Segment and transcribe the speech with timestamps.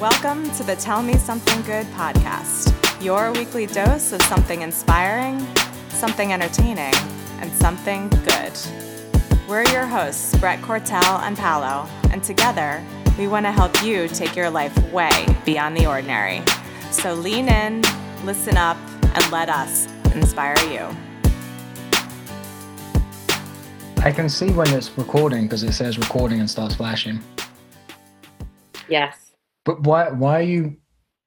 [0.00, 5.46] Welcome to the Tell Me Something Good podcast, your weekly dose of something inspiring,
[5.90, 6.94] something entertaining,
[7.38, 8.50] and something good.
[9.46, 12.82] We're your hosts, Brett Cortell and Paolo, and together
[13.18, 16.42] we want to help you take your life way beyond the ordinary.
[16.90, 17.82] So lean in,
[18.24, 20.88] listen up, and let us inspire you.
[23.98, 27.20] I can see when it's recording because it says recording and starts flashing.
[28.88, 29.29] Yes.
[29.64, 30.10] But why?
[30.10, 30.76] Why are you?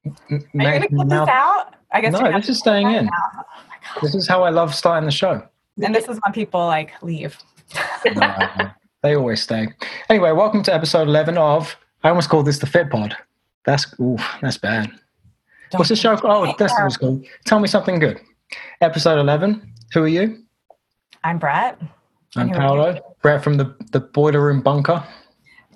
[0.06, 1.74] m- Are you going to making cut mouth- this out?
[1.92, 3.08] I guess No, this is staying in.
[3.08, 3.42] Oh.
[4.02, 5.42] This is how I love starting the show.
[5.82, 7.38] And this is when people like leave.
[8.14, 8.48] No,
[9.02, 9.68] they always stay.
[10.08, 11.76] Anyway, welcome to episode eleven of.
[12.02, 13.16] I almost called this the Fit Pod.
[13.64, 14.90] That's ooh, that's bad.
[15.72, 16.18] What's the show?
[16.22, 17.24] Oh, that's what it's called.
[17.44, 18.20] Tell me something good.
[18.80, 19.72] Episode eleven.
[19.92, 20.42] Who are you?
[21.24, 21.80] I'm Brett.
[22.36, 23.14] I'm Paolo.
[23.22, 25.02] Brett from the the boiler room bunker.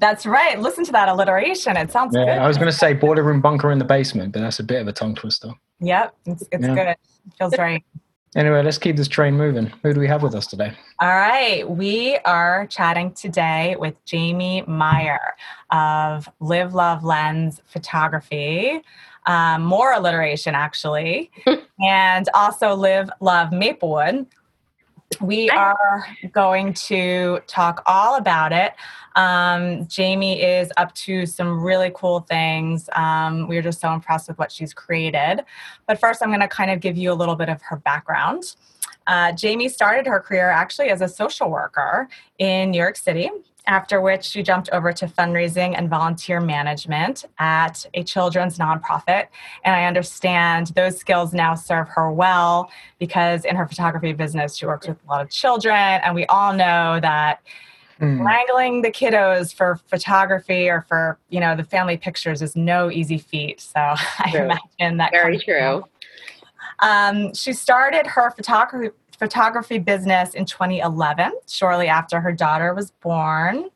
[0.00, 0.58] That's right.
[0.60, 1.76] Listen to that alliteration.
[1.76, 2.38] It sounds Yeah, good.
[2.38, 4.80] I was going to say boiler room bunker in the basement, but that's a bit
[4.80, 5.50] of a tongue twister.
[5.80, 6.74] Yep, it's, it's Yeah.
[6.74, 6.96] good.
[7.38, 7.82] Feels right.
[8.36, 9.72] Anyway, let's keep this train moving.
[9.82, 10.74] Who do we have with us today?
[11.00, 15.18] All right, we are chatting today with Jamie Meyer
[15.70, 18.82] of Live Love Lens Photography.
[19.24, 21.30] Um, more alliteration, actually,
[21.80, 24.26] and also Live Love Maplewood.
[25.20, 28.74] We are going to talk all about it.
[29.16, 32.88] Um, Jamie is up to some really cool things.
[32.92, 35.44] Um, we are just so impressed with what she's created.
[35.86, 38.54] But first, I'm going to kind of give you a little bit of her background.
[39.06, 43.30] Uh, Jamie started her career actually as a social worker in New York City,
[43.68, 49.26] after which she jumped over to fundraising and volunteer management at a children's nonprofit.
[49.64, 54.66] And I understand those skills now serve her well because in her photography business, she
[54.66, 55.76] works with a lot of children.
[55.76, 57.40] And we all know that
[58.00, 58.24] Hmm.
[58.24, 63.18] wrangling the kiddos for photography or for you know the family pictures is no easy
[63.18, 65.84] feat so i imagine that Very comes true.
[66.78, 73.70] um, she started her photography photography business in 2011 shortly after her daughter was born.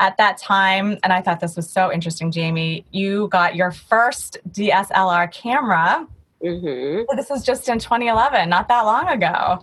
[0.00, 4.38] At that time and i thought this was so interesting jamie you got your first
[4.50, 6.06] dslr camera.
[6.40, 9.60] Hmm this was just in 2011 not that long ago.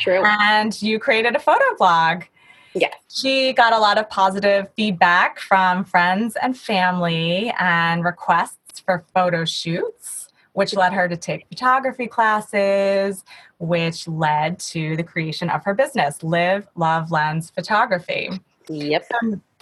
[0.00, 0.22] True.
[0.24, 2.24] and you created a photo blog.
[2.74, 2.94] Yes.
[3.08, 9.44] she got a lot of positive feedback from friends and family and requests for photo
[9.44, 13.24] shoots, which led her to take photography classes,
[13.58, 18.30] which led to the creation of her business, Live, Love, Lens Photography.
[18.68, 19.10] Yep.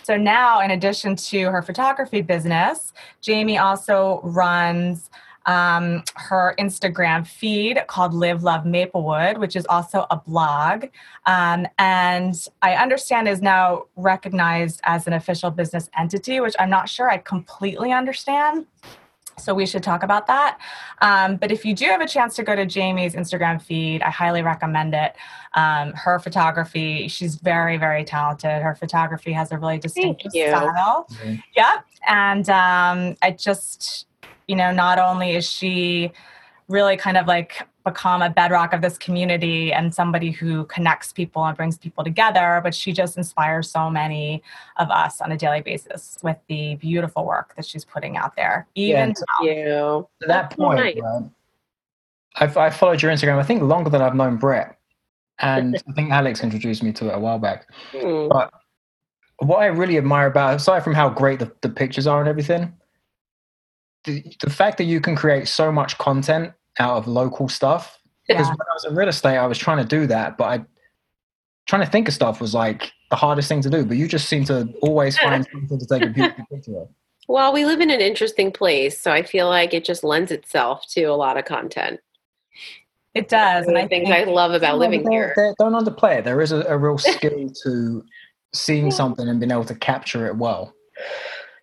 [0.02, 5.10] So now, in addition to her photography business, Jamie also runs
[5.46, 10.86] um, her Instagram feed called Live Love Maplewood, which is also a blog.
[11.24, 16.88] Um, and I understand is now recognized as an official business entity, which I'm not
[16.88, 18.66] sure I completely understand.
[19.38, 20.58] So we should talk about that.
[21.02, 24.10] Um, but if you do have a chance to go to Jamie's Instagram feed, I
[24.10, 25.14] highly recommend it.
[25.52, 28.62] Um, her photography, she's very, very talented.
[28.62, 30.48] Her photography has a really distinctive you.
[30.48, 31.06] style.
[31.22, 31.36] Yeah.
[31.54, 31.84] Yep.
[32.08, 34.06] And um, I just,
[34.48, 36.12] you know, not only is she
[36.68, 41.44] really kind of like become a bedrock of this community and somebody who connects people
[41.44, 44.42] and brings people together, but she just inspires so many
[44.76, 48.66] of us on a daily basis with the beautiful work that she's putting out there.
[48.74, 49.46] Even and- now.
[49.46, 49.54] You.
[49.54, 50.96] To that That's point, nice.
[51.00, 51.22] right,
[52.34, 53.38] I've I followed your Instagram.
[53.38, 54.76] I think longer than I've known Brett,
[55.38, 57.66] and I think Alex introduced me to it a while back.
[57.92, 58.28] Hmm.
[58.28, 58.52] But
[59.38, 62.74] what I really admire about, aside from how great the, the pictures are and everything,
[64.04, 67.98] the, the fact that you can create so much content out of local stuff.
[68.28, 68.52] Because Yeah.
[68.54, 70.64] when I was in real estate, I was trying to do that, but I
[71.66, 73.84] trying to think of stuff was like the hardest thing to do.
[73.84, 76.88] But you just seem to always find something to take a beautiful picture of.
[77.28, 80.84] Well, we live in an interesting place, so I feel like it just lends itself
[80.90, 81.98] to a lot of content.
[83.14, 83.66] It does.
[83.66, 85.34] And I things think I love about living but don't- here.
[85.36, 86.24] don't- Don't underplay it.
[86.24, 88.04] There is a, a real skill to
[88.52, 90.72] seeing something and being able to capture it well.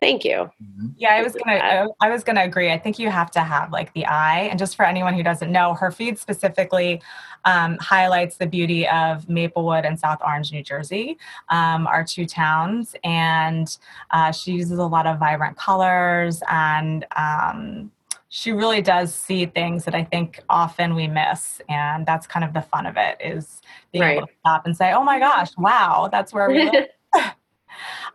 [0.04, 0.52] Thank you.
[0.98, 1.58] Yeah, I was gonna.
[1.58, 2.70] I, I was gonna agree.
[2.70, 5.50] I think you have to have like the eye, and just for anyone who doesn't
[5.50, 7.02] know, her feed specifically
[7.46, 11.18] um, highlights the beauty of Maplewood and South Orange, New Jersey,
[11.48, 13.78] um, our two towns, and
[14.12, 17.90] uh, she uses a lot of vibrant colors, and um,
[18.28, 22.52] she really does see things that I think often we miss, and that's kind of
[22.52, 23.62] the fun of it is
[23.94, 26.88] being able to stop and say, "Oh my gosh, wow, that's where we live."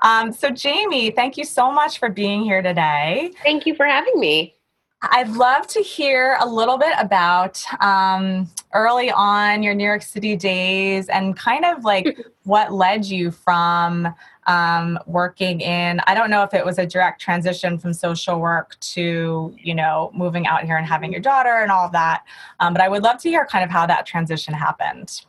[0.01, 3.33] Um, so, Jamie, thank you so much for being here today.
[3.43, 4.55] Thank you for having me.
[5.03, 10.35] I'd love to hear a little bit about um, early on your New York City
[10.35, 14.13] days and kind of like what led you from
[14.49, 18.81] um, working in, I don't know if it was a direct transition from social work
[18.81, 22.25] to, you know, moving out here and having your daughter and all of that.
[22.59, 25.21] Um, but I would love to hear kind of how that transition happened.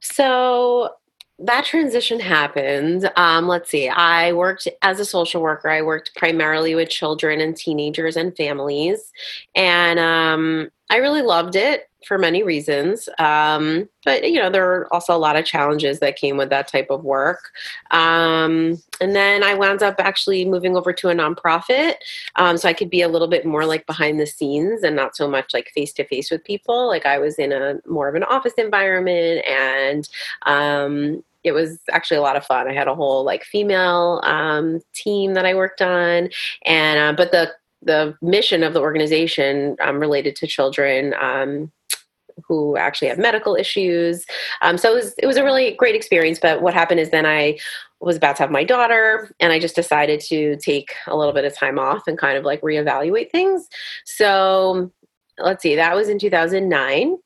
[0.00, 0.94] So
[1.38, 3.10] that transition happened.
[3.16, 3.88] Um, let's see.
[3.88, 5.68] I worked as a social worker.
[5.68, 9.12] I worked primarily with children and teenagers and families,
[9.54, 13.08] and um, I really loved it for many reasons.
[13.18, 16.68] Um, but you know, there are also a lot of challenges that came with that
[16.68, 17.50] type of work.
[17.90, 21.94] Um, and then I wound up actually moving over to a nonprofit,
[22.36, 25.16] um, so I could be a little bit more like behind the scenes and not
[25.16, 26.86] so much like face to face with people.
[26.86, 30.08] Like I was in a more of an office environment and
[30.42, 32.68] um, it was actually a lot of fun.
[32.68, 36.28] I had a whole like female um, team that I worked on,
[36.64, 37.52] and uh, but the
[37.86, 41.72] the mission of the organization um, related to children um,
[42.46, 44.26] who actually have medical issues.
[44.62, 46.38] Um, so it was it was a really great experience.
[46.38, 47.58] But what happened is then I
[48.00, 51.44] was about to have my daughter, and I just decided to take a little bit
[51.44, 53.66] of time off and kind of like reevaluate things.
[54.04, 54.92] So
[55.38, 57.16] let's see, that was in 2009.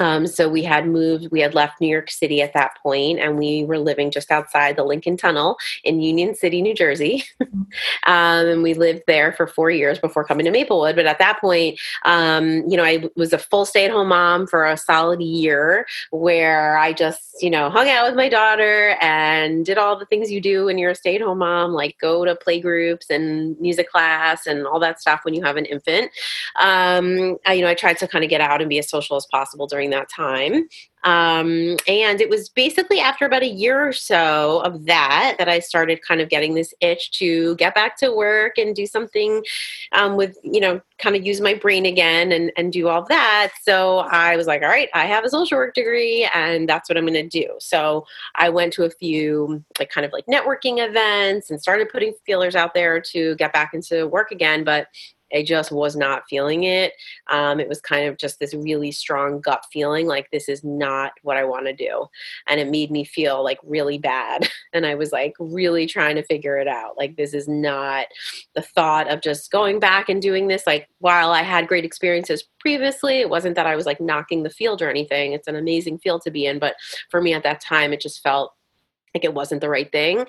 [0.00, 3.38] Um, so we had moved, we had left New York City at that point, and
[3.38, 7.24] we were living just outside the Lincoln Tunnel in Union City, New Jersey.
[7.40, 7.68] um,
[8.06, 10.96] and we lived there for four years before coming to Maplewood.
[10.96, 14.46] But at that point, um, you know, I was a full stay at home mom
[14.46, 19.64] for a solid year where I just, you know, hung out with my daughter and
[19.64, 22.24] did all the things you do when you're a stay at home mom, like go
[22.24, 26.10] to play groups and music class and all that stuff when you have an infant.
[26.60, 29.16] Um, I, you know, I tried to kind of get out and be as social
[29.16, 30.68] as possible during during that time.
[31.04, 35.60] Um, and it was basically after about a year or so of that that I
[35.60, 39.44] started kind of getting this itch to get back to work and do something
[39.92, 43.52] um, with, you know, kind of use my brain again and, and do all that.
[43.62, 46.98] So I was like, all right, I have a social work degree and that's what
[46.98, 47.48] I'm going to do.
[47.60, 52.12] So I went to a few like kind of like networking events and started putting
[52.26, 54.64] feelers out there to get back into work again.
[54.64, 54.88] But
[55.32, 56.92] I just was not feeling it.
[57.30, 61.12] Um, it was kind of just this really strong gut feeling like this is not
[61.22, 62.06] what I want to do.
[62.46, 64.48] And it made me feel like really bad.
[64.74, 66.98] And I was like really trying to figure it out.
[66.98, 68.04] Like, this is not
[68.54, 70.66] the thought of just going back and doing this.
[70.66, 74.50] Like, while I had great experiences previously, it wasn't that I was like knocking the
[74.50, 75.32] field or anything.
[75.32, 76.58] It's an amazing field to be in.
[76.58, 76.74] But
[77.10, 78.52] for me at that time, it just felt
[79.14, 80.24] like it wasn't the right thing.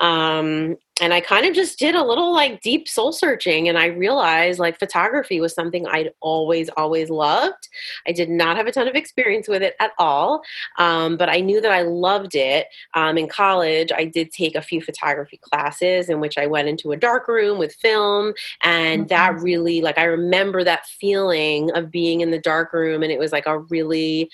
[0.00, 3.86] Um, and I kind of just did a little like deep soul searching and I
[3.86, 7.68] realized like photography was something I'd always, always loved.
[8.06, 10.42] I did not have a ton of experience with it at all,
[10.78, 12.68] um, but I knew that I loved it.
[12.94, 16.92] Um, in college, I did take a few photography classes in which I went into
[16.92, 19.08] a dark room with film, and mm-hmm.
[19.08, 23.18] that really, like, I remember that feeling of being in the dark room, and it
[23.18, 24.30] was like a really,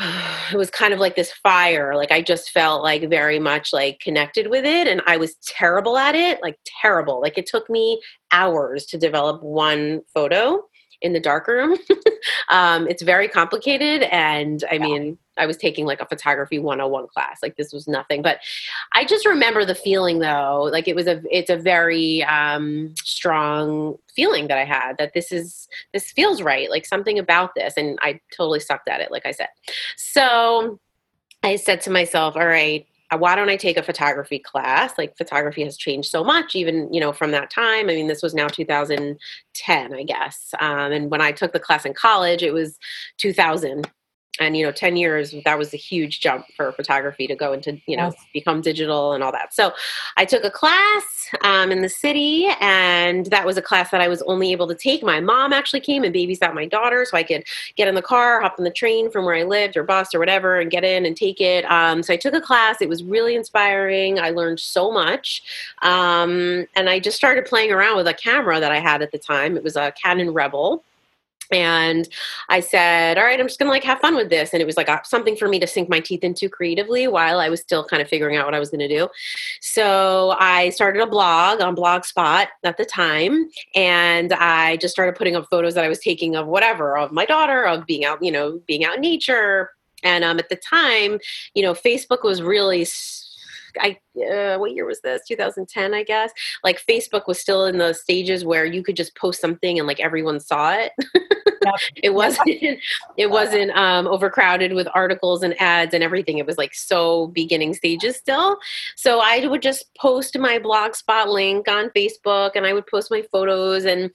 [0.52, 4.00] it was kind of like this fire like i just felt like very much like
[4.00, 8.00] connected with it and i was terrible at it like terrible like it took me
[8.32, 10.62] hours to develop one photo
[11.02, 11.76] in the darkroom.
[12.48, 14.02] um, it's very complicated.
[14.10, 14.80] And I yeah.
[14.80, 17.38] mean, I was taking like a photography 101 class.
[17.42, 18.22] Like this was nothing.
[18.22, 18.38] But
[18.92, 23.96] I just remember the feeling though, like it was a it's a very um, strong
[24.14, 27.74] feeling that I had that this is this feels right, like something about this.
[27.76, 29.48] And I totally sucked at it, like I said.
[29.96, 30.78] So
[31.42, 34.96] I said to myself, all right, uh, why don't I take a photography class?
[34.96, 37.88] Like photography has changed so much, even you know from that time.
[37.88, 40.54] I mean, this was now 2010, I guess.
[40.60, 42.78] Um, and when I took the class in college, it was
[43.18, 43.90] 2000
[44.40, 47.80] and you know 10 years that was a huge jump for photography to go into
[47.86, 48.14] you know yes.
[48.32, 49.54] become digital and all that.
[49.54, 49.72] So
[50.16, 51.04] i took a class
[51.44, 54.74] um, in the city and that was a class that i was only able to
[54.74, 55.02] take.
[55.02, 57.44] My mom actually came and babysat my daughter so i could
[57.76, 60.18] get in the car hop on the train from where i lived or bus or
[60.18, 61.64] whatever and get in and take it.
[61.70, 62.80] Um, so i took a class.
[62.80, 64.18] It was really inspiring.
[64.18, 65.42] I learned so much.
[65.82, 69.18] Um, and i just started playing around with a camera that i had at the
[69.18, 69.56] time.
[69.56, 70.82] It was a canon rebel
[71.52, 72.08] and
[72.48, 74.76] i said all right i'm just gonna like have fun with this and it was
[74.76, 78.02] like something for me to sink my teeth into creatively while i was still kind
[78.02, 79.08] of figuring out what i was gonna do.
[79.60, 85.36] So i started a blog on blogspot at the time and i just started putting
[85.36, 88.32] up photos that i was taking of whatever of my daughter of being out you
[88.32, 89.70] know being out in nature
[90.02, 91.18] and um, at the time
[91.54, 92.84] you know facebook was really
[93.78, 95.22] I uh, what year was this?
[95.26, 96.32] 2010, I guess.
[96.64, 100.00] Like Facebook was still in the stages where you could just post something and like
[100.00, 100.92] everyone saw it.
[102.02, 102.48] it wasn't
[103.16, 106.38] it wasn't um, overcrowded with articles and ads and everything.
[106.38, 108.58] It was like so beginning stages still.
[108.96, 113.22] So I would just post my blogspot link on Facebook and I would post my
[113.30, 114.10] photos and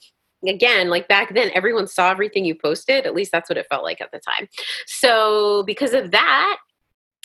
[0.46, 3.82] again like back then everyone saw everything you posted at least that's what it felt
[3.82, 4.46] like at the time
[4.86, 6.58] so because of that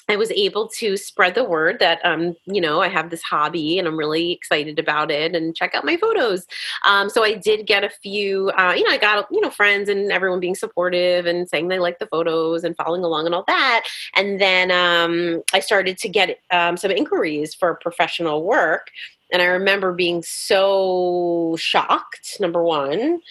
[0.10, 3.80] I was able to spread the word that, um, you know, I have this hobby
[3.80, 6.46] and I'm really excited about it and check out my photos.
[6.86, 9.90] Um, so I did get a few, uh, you know, I got, you know, friends
[9.90, 13.44] and everyone being supportive and saying they like the photos and following along and all
[13.48, 13.88] that.
[14.16, 18.92] And then um, I started to get um, some inquiries for professional work.
[19.32, 23.22] And I remember being so shocked, number one,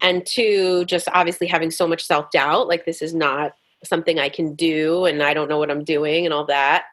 [0.00, 3.54] and two, just obviously having so much self doubt like, this is not
[3.84, 6.84] something I can do and I don't know what I'm doing and all that.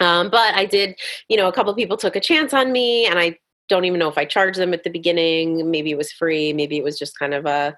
[0.00, 0.96] Um, but I did,
[1.28, 3.38] you know, a couple people took a chance on me and I
[3.68, 5.70] don't even know if I charged them at the beginning.
[5.70, 6.52] Maybe it was free.
[6.52, 7.76] Maybe it was just kind of a,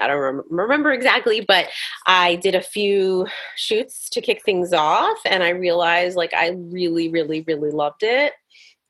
[0.00, 1.68] I don't rem- remember exactly, but
[2.06, 7.08] I did a few shoots to kick things off and I realized like I really,
[7.08, 8.32] really, really loved it.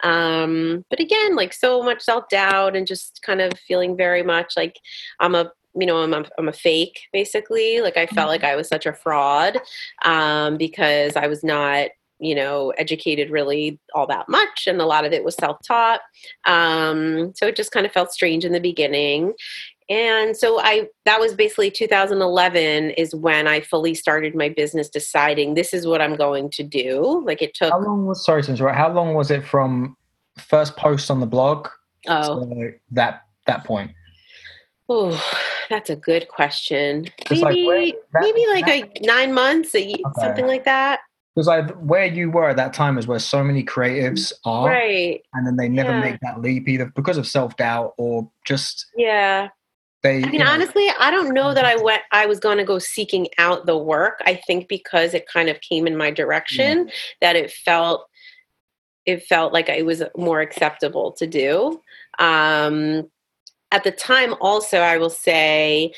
[0.03, 4.55] Um, but again, like so much self doubt and just kind of feeling very much
[4.57, 4.79] like
[5.21, 7.81] I'm a you know, I'm a, I'm a fake basically.
[7.81, 8.53] Like I felt like mm-hmm.
[8.53, 9.59] I was such a fraud
[10.05, 11.89] um, because I was not,
[12.21, 16.01] you know, educated really all that much, and a lot of it was self taught.
[16.47, 19.35] Um, so it just kind of felt strange in the beginning.
[19.91, 25.55] And so I that was basically 2011 is when I fully started my business deciding
[25.55, 27.23] this is what I'm going to do.
[27.27, 28.73] Like it took How long was sorry to.
[28.73, 29.97] How long was it from
[30.39, 31.69] first post on the blog
[32.09, 32.71] oh.
[32.93, 33.91] that that point?
[34.89, 35.21] Oh,
[35.69, 37.07] that's a good question.
[37.31, 40.03] Maybe, like where, that, maybe like that, a nine months, a, okay.
[40.19, 41.01] something like that.
[41.35, 45.21] Because like where you were at that time is where so many creatives are, right?
[45.33, 46.01] And then they never yeah.
[46.01, 49.49] make that leap either because of self doubt or just yeah.
[50.03, 52.03] They, I mean, know, honestly, I don't know that I went.
[52.13, 54.21] I was going to go seeking out the work.
[54.27, 56.93] I think because it kind of came in my direction, yeah.
[57.23, 58.07] that it felt
[59.07, 61.81] it felt like it was more acceptable to do.
[62.19, 63.11] Um,
[63.75, 65.93] at the time also i will say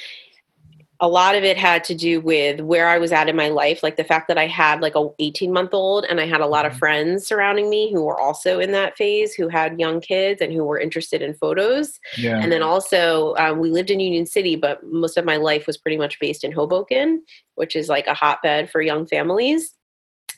[1.01, 3.83] a lot of it had to do with where I was at in my life,
[3.83, 6.47] like the fact that I had like a 18 month old and I had a
[6.47, 6.79] lot of mm-hmm.
[6.79, 10.65] friends surrounding me who were also in that phase, who had young kids and who
[10.65, 12.01] were interested in photos.
[12.17, 12.41] Yeah.
[12.41, 15.77] And then also, um, we lived in Union City, but most of my life was
[15.77, 17.23] pretty much based in Hoboken,
[17.57, 19.75] which is like a hotbed for young families.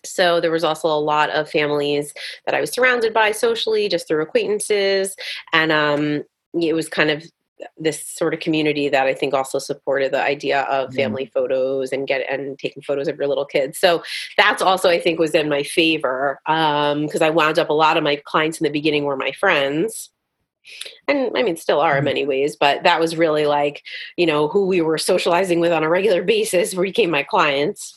[0.05, 2.13] So there was also a lot of families
[2.47, 5.17] that I was surrounded by socially, just through acquaintances,
[5.53, 6.25] and um,
[6.63, 7.25] it was kind of
[7.77, 11.33] this sort of community that I think also supported the idea of family mm.
[11.33, 13.79] photos and get and taking photos of your little kids.
[13.79, 14.03] So
[14.37, 17.97] that's also I think was in my favor because um, I wound up a lot
[17.97, 20.11] of my clients in the beginning were my friends.
[21.07, 22.07] And I mean, still are in mm.
[22.07, 23.83] many ways, but that was really like,
[24.17, 27.95] you know, who we were socializing with on a regular basis became my clients.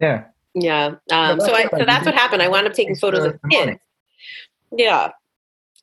[0.00, 0.24] Yeah.
[0.54, 0.94] Yeah.
[1.12, 2.42] Um, so I, so that's what happened.
[2.42, 3.78] I wound up taking photos of kids.
[4.72, 5.10] Yeah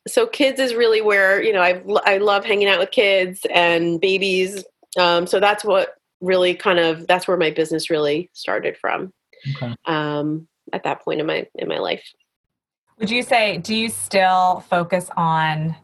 [0.06, 4.00] so kids is really where you know I I love hanging out with kids and
[4.00, 4.64] babies.
[4.98, 9.12] Um, so that's what really kind of that's where my business really started from.
[9.56, 9.74] Okay.
[9.86, 12.04] Um, at that point in my in my life.
[12.98, 15.74] Would you say do you still focus on?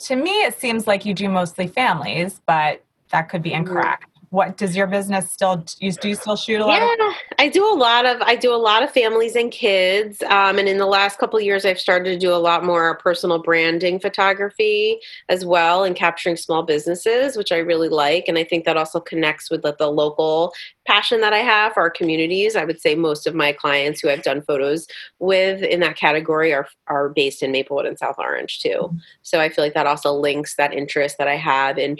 [0.00, 3.60] To me, it seems like you do mostly families, but that could be mm-hmm.
[3.60, 7.08] incorrect what does your business still do you, do you still shoot a lot yeah
[7.08, 10.58] of- i do a lot of i do a lot of families and kids um,
[10.58, 13.40] and in the last couple of years i've started to do a lot more personal
[13.40, 14.98] branding photography
[15.28, 18.98] as well and capturing small businesses which i really like and i think that also
[18.98, 20.52] connects with the, the local
[20.84, 24.10] passion that i have for our communities i would say most of my clients who
[24.10, 24.88] i've done photos
[25.20, 28.96] with in that category are, are based in maplewood and south orange too mm-hmm.
[29.22, 31.96] so i feel like that also links that interest that i have in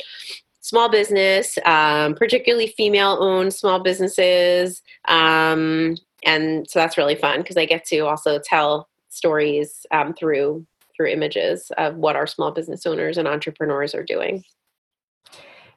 [0.65, 4.83] small business, um, particularly female owned small businesses.
[5.07, 10.67] Um, and so that's really fun because I get to also tell stories um, through
[10.97, 14.43] through images of what our small business owners and entrepreneurs are doing.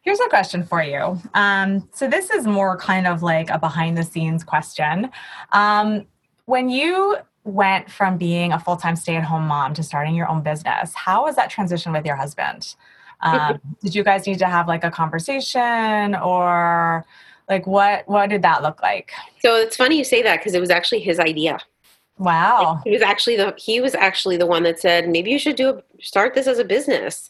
[0.03, 1.19] Here's a question for you.
[1.33, 5.09] Um, so this is more kind of like a behind the scenes question.
[5.51, 6.05] Um,
[6.45, 10.29] when you went from being a full time stay at home mom to starting your
[10.29, 12.75] own business, how was that transition with your husband?
[13.21, 17.05] Um, did you guys need to have like a conversation or
[17.49, 19.11] like what what did that look like?
[19.39, 21.59] So it's funny you say that because it was actually his idea.
[22.19, 22.73] Wow.
[22.73, 25.55] Like he was actually the he was actually the one that said maybe you should
[25.55, 27.29] do a, start this as a business.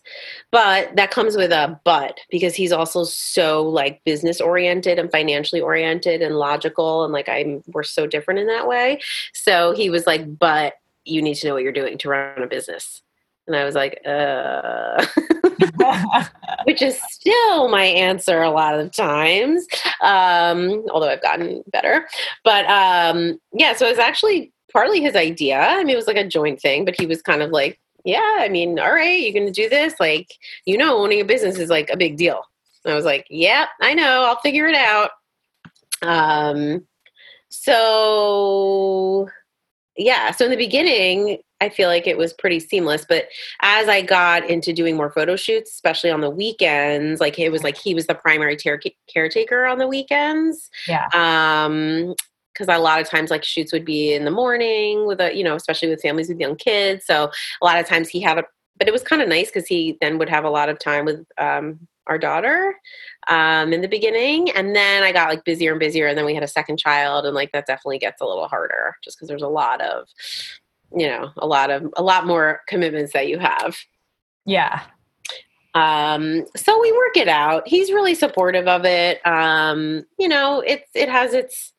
[0.50, 5.62] But that comes with a but because he's also so like business oriented and financially
[5.62, 9.01] oriented and logical and like I'm we're so different in that way.
[9.34, 12.48] So he was like but you need to know what you're doing to run a
[12.48, 13.01] business.
[13.48, 15.06] And I was like, uh,
[16.66, 19.66] which is still my answer a lot of times,
[20.01, 22.08] um, although I've gotten better.
[22.44, 25.60] But um, yeah, so it was actually partly his idea.
[25.60, 28.38] I mean, it was like a joint thing, but he was kind of like, yeah,
[28.39, 29.96] I mean, all right, you're going to do this.
[30.00, 30.34] Like,
[30.66, 32.42] you know, owning a business is like a big deal.
[32.86, 35.12] And I was like, yeah, I know, I'll figure it out.
[36.01, 36.86] Um,
[37.50, 39.30] so
[39.98, 43.06] yeah, so in the beginning, I feel like it was pretty seamless.
[43.08, 43.30] But
[43.62, 47.64] as I got into doing more photo shoots, especially on the weekends, like it was
[47.64, 48.80] like he was the primary ter-
[49.12, 50.70] caretaker on the weekends.
[50.88, 51.08] Yeah.
[51.14, 52.14] Um,
[52.54, 55.44] because a lot of times like shoots would be in the morning with a you
[55.44, 57.30] know especially with families with young kids so
[57.62, 58.44] a lot of times he had a
[58.80, 61.06] but it was kind of nice because he then would have a lot of time
[61.06, 62.74] with um, our daughter
[63.28, 66.34] um, in the beginning and then i got like busier and busier and then we
[66.34, 69.44] had a second child and like that definitely gets a little harder just because there's
[69.44, 70.08] a lot of
[70.96, 73.77] you know a lot of a lot more commitments that you have.
[74.46, 74.82] Yeah.
[75.74, 77.67] Um so we work it out.
[77.67, 79.25] He's really supportive of it.
[79.25, 81.74] Um you know it's it has its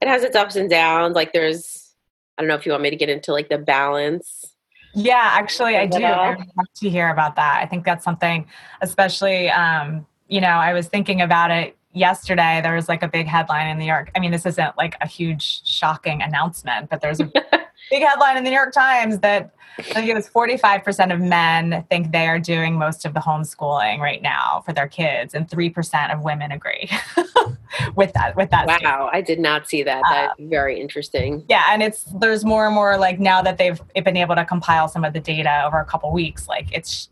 [0.00, 1.14] it has its ups and downs.
[1.14, 1.94] Like there's
[2.38, 4.46] i don't know if you want me to get into like the balance.
[4.94, 6.04] Yeah actually i do.
[6.04, 7.60] i love to hear about that.
[7.62, 8.46] I think that's something
[8.80, 12.60] especially um you know i was thinking about it yesterday.
[12.62, 15.06] There was like a big headline in new york i mean this isn't like a
[15.06, 17.30] huge shocking announcement but there's a
[17.92, 21.84] big headline in the New York Times that I think it was 45% of men
[21.90, 26.14] think they are doing most of the homeschooling right now for their kids, and 3%
[26.14, 26.90] of women agree
[27.94, 28.34] with that.
[28.34, 29.10] With that, wow, statement.
[29.12, 30.02] I did not see that.
[30.10, 31.44] That's um, very interesting.
[31.48, 34.88] Yeah, and it's there's more and more like now that they've been able to compile
[34.88, 37.10] some of the data over a couple weeks, like it's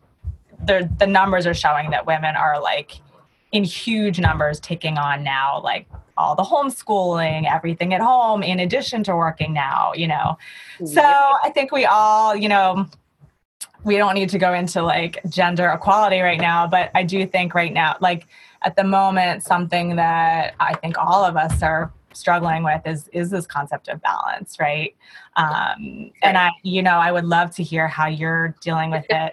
[0.66, 3.00] the numbers are showing that women are like
[3.52, 5.86] in huge numbers taking on now like
[6.20, 10.36] all the homeschooling, everything at home, in addition to working now, you know.
[10.84, 12.86] So I think we all, you know,
[13.84, 17.54] we don't need to go into like gender equality right now, but I do think
[17.54, 18.26] right now, like
[18.62, 23.30] at the moment, something that I think all of us are struggling with is is
[23.30, 24.94] this concept of balance, right?
[25.36, 29.32] Um, and I, you know, I would love to hear how you're dealing with it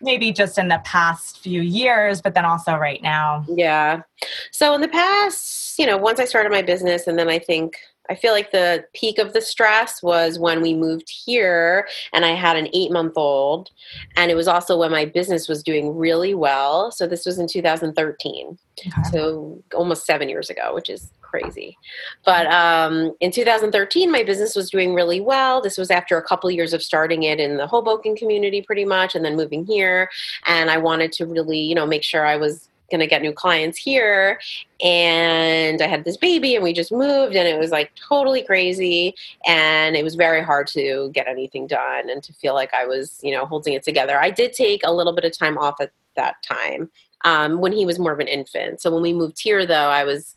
[0.00, 3.44] maybe just in the past few years, but then also right now?
[3.48, 4.02] Yeah.
[4.50, 7.76] So in the past, you know, once I started my business, and then I think
[8.08, 12.30] I feel like the peak of the stress was when we moved here and I
[12.30, 13.70] had an eight month old.
[14.16, 16.90] And it was also when my business was doing really well.
[16.90, 18.58] So this was in 2013.
[18.78, 18.90] Okay.
[19.10, 21.76] So almost seven years ago, which is crazy.
[22.24, 25.60] But um, in 2013, my business was doing really well.
[25.60, 29.14] This was after a couple years of starting it in the Hoboken community, pretty much,
[29.14, 30.08] and then moving here.
[30.46, 33.32] And I wanted to really, you know, make sure I was going to get new
[33.32, 34.40] clients here.
[34.82, 39.14] And i had this baby and we just moved and it was like totally crazy.
[39.46, 43.18] And it was very hard to get anything done and to feel like i was
[43.22, 44.18] you know holding it together.
[44.18, 46.90] I did take a little bit of time off at that time
[47.24, 48.80] um, when he was more of an infant.
[48.80, 50.34] So when we moved here though i was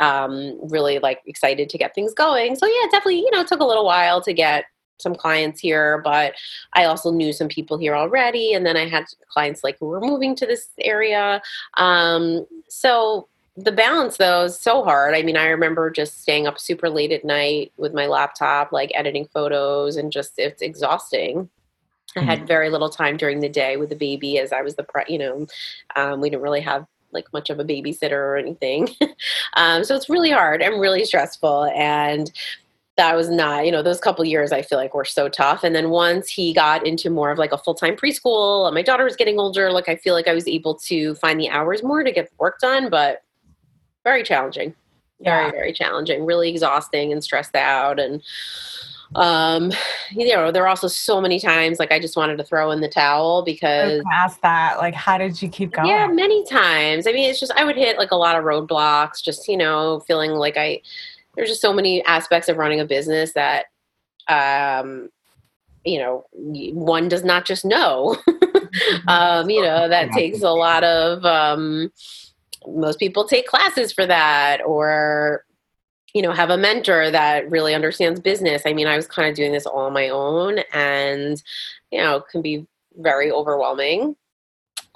[0.00, 2.56] um, really like excited to get things going.
[2.56, 4.64] So yeah, definitely, you know, took a little while to get
[4.98, 6.34] some clients here, but
[6.74, 8.54] I also knew some people here already.
[8.54, 11.42] And then I had clients like who were moving to this area.
[11.76, 15.14] Um, so the balance though is so hard.
[15.14, 18.92] I mean, I remember just staying up super late at night with my laptop, like
[18.94, 21.50] editing photos and just it's exhausting.
[22.16, 22.46] I had mm-hmm.
[22.46, 25.18] very little time during the day with the baby as I was the, pre- you
[25.18, 25.46] know,
[25.96, 28.88] um, we didn't really have like much of a babysitter or anything.
[29.54, 31.64] um, so it's really hard and really stressful.
[31.74, 32.30] And
[32.96, 35.64] that was not, you know, those couple years I feel like were so tough.
[35.64, 38.82] And then once he got into more of like a full time preschool and my
[38.82, 41.82] daughter was getting older, like I feel like I was able to find the hours
[41.82, 43.22] more to get work done, but
[44.04, 44.74] very challenging.
[45.20, 45.50] Very, yeah.
[45.52, 47.98] very challenging, really exhausting and stressed out.
[47.98, 48.22] And
[49.14, 49.70] um
[50.10, 52.80] you know there are also so many times like i just wanted to throw in
[52.80, 57.12] the towel because ask that like how did you keep going yeah many times i
[57.12, 60.30] mean it's just i would hit like a lot of roadblocks just you know feeling
[60.30, 60.80] like i
[61.34, 63.66] there's just so many aspects of running a business that
[64.28, 65.08] um
[65.84, 68.16] you know one does not just know.
[69.06, 71.92] Um you know that takes a lot of um
[72.66, 75.44] most people take classes for that or
[76.14, 78.62] you know have a mentor that really understands business.
[78.64, 81.42] I mean i was kind of doing this all on my own and
[81.90, 82.66] you know can be
[82.96, 84.16] very overwhelming.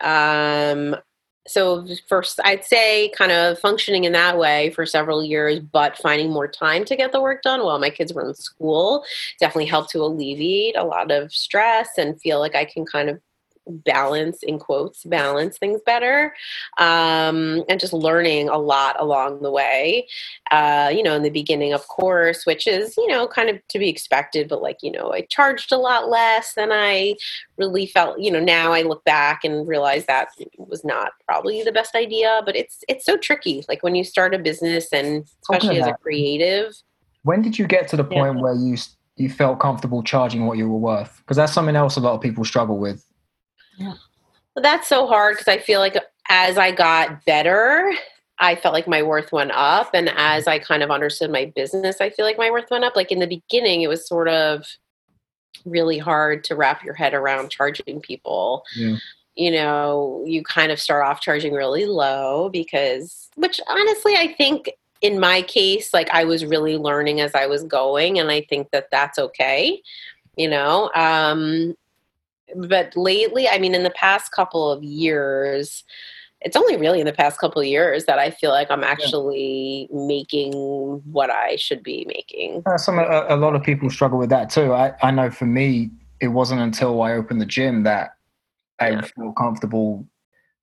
[0.01, 0.97] Um
[1.47, 6.31] so first i'd say kind of functioning in that way for several years but finding
[6.31, 9.05] more time to get the work done while my kids were in school
[9.41, 13.21] definitely helped to alleviate a lot of stress and feel like i can kind of
[13.69, 16.35] balance in quotes balance things better
[16.79, 20.07] um, and just learning a lot along the way
[20.51, 23.79] uh, you know in the beginning of course which is you know kind of to
[23.79, 27.15] be expected but like you know i charged a lot less than i
[27.59, 31.73] really felt you know now i look back and realize that was not probably the
[31.73, 35.81] best idea but it's it's so tricky like when you start a business and especially
[35.81, 36.75] as a creative.
[37.23, 38.43] When did you get to the point yeah.
[38.43, 38.77] where you
[39.17, 41.19] you felt comfortable charging what you were worth?
[41.19, 43.06] Because that's something else a lot of people struggle with
[43.77, 43.95] yeah.
[44.55, 45.97] Well, that's so hard because I feel like
[46.29, 47.93] as I got better
[48.39, 49.91] I felt like my worth went up.
[49.95, 52.95] And as I kind of understood my business, I feel like my worth went up.
[52.95, 54.67] Like in the beginning, it was sort of
[55.65, 58.65] really hard to wrap your head around charging people.
[58.75, 58.97] Yeah.
[59.37, 64.71] You know, you kind of start off charging really low because, which honestly, I think
[65.03, 68.71] in my case, like I was really learning as I was going, and I think
[68.71, 69.83] that that's okay,
[70.37, 70.91] you know.
[70.95, 71.75] Um,
[72.55, 75.85] but lately, I mean, in the past couple of years,
[76.41, 79.89] it's only really in the past couple of years that I feel like I'm actually
[79.91, 80.07] yeah.
[80.07, 80.53] making
[81.11, 82.63] what I should be making.
[82.67, 84.73] Uh, some a, a, lot of people struggle with that too.
[84.73, 88.17] I, I know for me, it wasn't until I opened the gym that
[88.81, 89.01] I yeah.
[89.01, 90.07] feel comfortable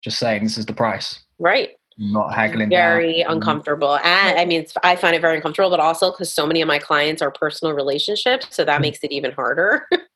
[0.03, 1.19] just saying this is the price.
[1.39, 3.33] Right not haggling very down.
[3.33, 6.67] uncomfortable and i mean i find it very uncomfortable but also because so many of
[6.67, 8.83] my clients are personal relationships so that mm.
[8.83, 9.87] makes it even harder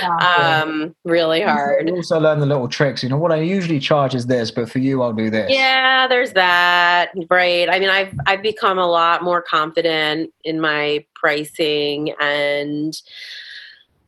[0.00, 0.62] yeah.
[0.62, 4.14] um really hard you also learn the little tricks you know what i usually charge
[4.14, 8.14] is this but for you i'll do this yeah there's that right i mean i've
[8.26, 12.94] i've become a lot more confident in my pricing and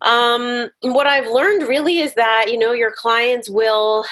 [0.01, 4.05] um what i've learned really is that you know your clients will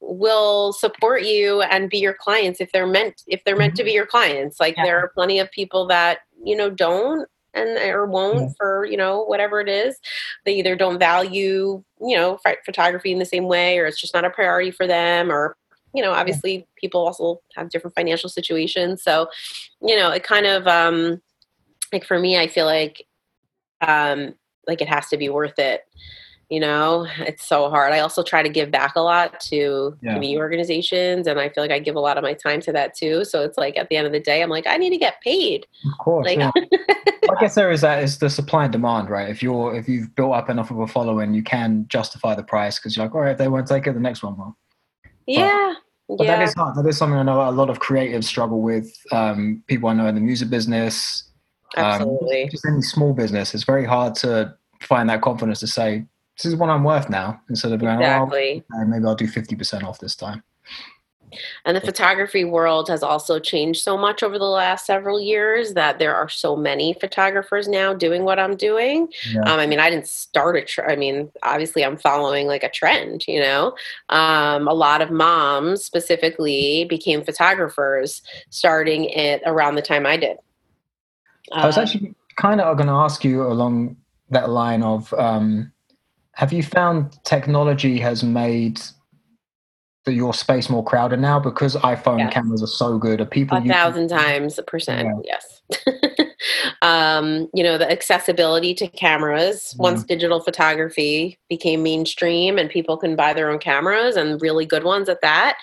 [0.00, 3.90] will support you and be your clients if they're meant if they're meant to be
[3.90, 3.96] mm-hmm.
[3.96, 4.84] your clients like yeah.
[4.84, 9.24] there are plenty of people that you know don't and or won't for you know
[9.24, 9.98] whatever it is.
[10.44, 14.24] They either don't value you know photography in the same way or it's just not
[14.24, 15.56] a priority for them or
[15.94, 19.02] you know obviously people also have different financial situations.
[19.02, 19.28] So
[19.80, 21.20] you know it kind of um
[21.92, 23.06] like for me i feel like
[23.80, 24.34] um
[24.66, 25.82] like it has to be worth it
[26.48, 30.14] you know it's so hard i also try to give back a lot to yeah.
[30.14, 32.94] community organizations and i feel like i give a lot of my time to that
[32.94, 34.98] too so it's like at the end of the day i'm like i need to
[34.98, 36.50] get paid of course like, yeah.
[36.54, 40.14] i guess there is that is the supply and demand right if you're if you've
[40.14, 43.22] built up enough of a following you can justify the price because you're like all
[43.22, 44.56] right if they won't take it the next one will
[45.26, 45.74] yeah
[46.08, 46.36] but, but yeah.
[46.36, 49.62] that is hard that is something i know a lot of creatives struggle with um,
[49.66, 51.24] people i know in the music business
[51.76, 52.44] um, Absolutely.
[52.44, 56.04] Um, just any small business it's very hard to find that confidence to say
[56.36, 58.64] this is what I'm worth now instead of going, exactly.
[58.74, 60.42] oh, maybe I'll do 50% off this time.
[61.64, 65.98] And the photography world has also changed so much over the last several years that
[65.98, 69.08] there are so many photographers now doing what I'm doing.
[69.28, 69.40] Yeah.
[69.40, 70.90] Um, I mean, I didn't start a trend.
[70.90, 73.74] I mean, obviously, I'm following like a trend, you know.
[74.08, 80.38] Um, a lot of moms specifically became photographers starting it around the time I did.
[81.52, 83.96] I was um, actually kind of going to ask you along
[84.30, 85.72] that line of um,
[86.36, 88.78] have you found technology has made
[90.04, 92.32] the, your space more crowded now because iPhone yes.
[92.32, 93.22] cameras are so good?
[93.22, 95.08] Are people a thousand times a percent?
[95.24, 95.38] Yeah.
[95.88, 96.28] Yes.
[96.82, 99.74] um, you know, the accessibility to cameras.
[99.74, 99.82] Mm.
[99.82, 104.84] Once digital photography became mainstream and people can buy their own cameras and really good
[104.84, 105.56] ones at that.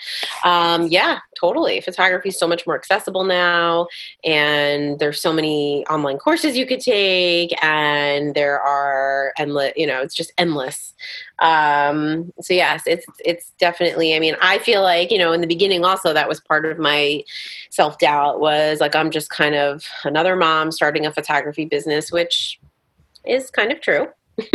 [0.44, 1.82] Um, yeah, totally.
[1.82, 3.88] Photography is so much more accessible now,
[4.24, 9.74] and there's so many online courses you could take, and there are endless.
[9.76, 10.94] You know, it's just endless.
[11.40, 14.16] Um, so yes, it's it's definitely.
[14.16, 16.80] I mean, I feel like you know in the beginning also that was part of
[16.80, 17.24] my
[17.70, 22.60] self doubt was like I'm just kind of another mom starting a photography business, which
[23.26, 24.08] is kind of true.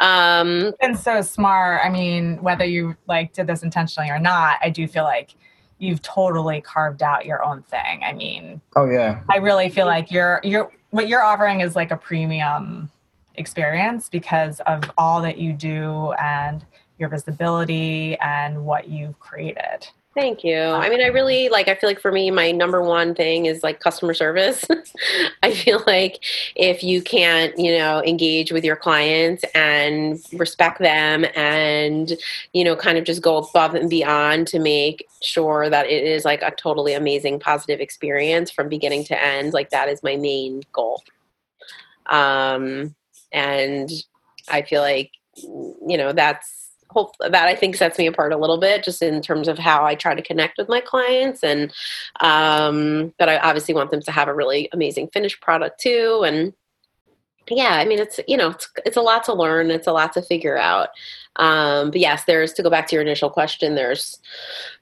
[0.00, 1.80] um, and so smart.
[1.84, 5.34] I mean, whether you like did this intentionally or not, I do feel like
[5.82, 8.02] you've totally carved out your own thing.
[8.04, 11.90] I mean, oh yeah, I really feel like you're you're what you're offering is like
[11.90, 12.90] a premium
[13.34, 16.64] experience because of all that you do and
[16.98, 19.88] your visibility and what you've created.
[20.14, 20.58] Thank you.
[20.58, 23.62] I mean, I really like, I feel like for me, my number one thing is
[23.62, 24.62] like customer service.
[25.42, 26.22] I feel like
[26.54, 32.12] if you can't, you know, engage with your clients and respect them and,
[32.52, 36.26] you know, kind of just go above and beyond to make sure that it is
[36.26, 40.62] like a totally amazing, positive experience from beginning to end, like that is my main
[40.74, 41.02] goal.
[42.04, 42.94] Um,
[43.32, 43.90] and
[44.50, 46.61] I feel like, you know, that's,
[46.92, 49.84] hope that I think sets me apart a little bit just in terms of how
[49.84, 51.72] I try to connect with my clients and
[52.20, 56.22] um, but I obviously want them to have a really amazing finished product too.
[56.26, 56.52] And
[57.50, 60.12] yeah I mean it's you know it's, it's a lot to learn it's a lot
[60.14, 60.90] to figure out.
[61.36, 64.18] Um, but yes there's to go back to your initial question there's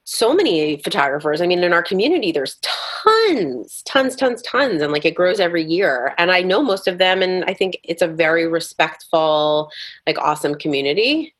[0.05, 1.41] so many photographers.
[1.41, 5.65] I mean in our community there's tons tons tons tons and like it grows every
[5.65, 6.15] year.
[6.19, 9.71] And i know most of them and i think it's a very respectful
[10.07, 11.35] like awesome community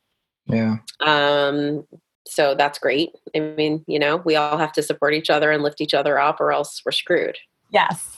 [0.51, 0.77] yeah.
[0.99, 1.85] Um,
[2.27, 3.11] so that's great.
[3.35, 6.19] I mean, you know, we all have to support each other and lift each other
[6.19, 7.37] up, or else we're screwed.
[7.71, 8.17] Yes.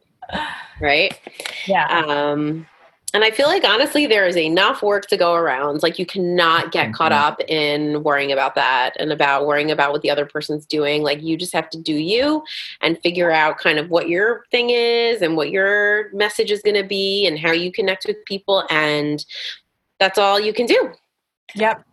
[0.80, 1.18] right.
[1.66, 1.86] Yeah.
[2.06, 2.66] Um,
[3.12, 5.82] and I feel like honestly, there is enough work to go around.
[5.82, 7.16] Like you cannot get caught Mhm.
[7.16, 11.02] up in worrying about that and about worrying about what the other person's doing.
[11.02, 12.44] Like you just have to do you
[12.80, 16.80] and figure out kind of what your thing is and what your message is going
[16.80, 18.64] to be and how you connect with people.
[18.70, 19.24] And
[19.98, 20.92] that's all you can do.
[21.54, 21.84] Yep.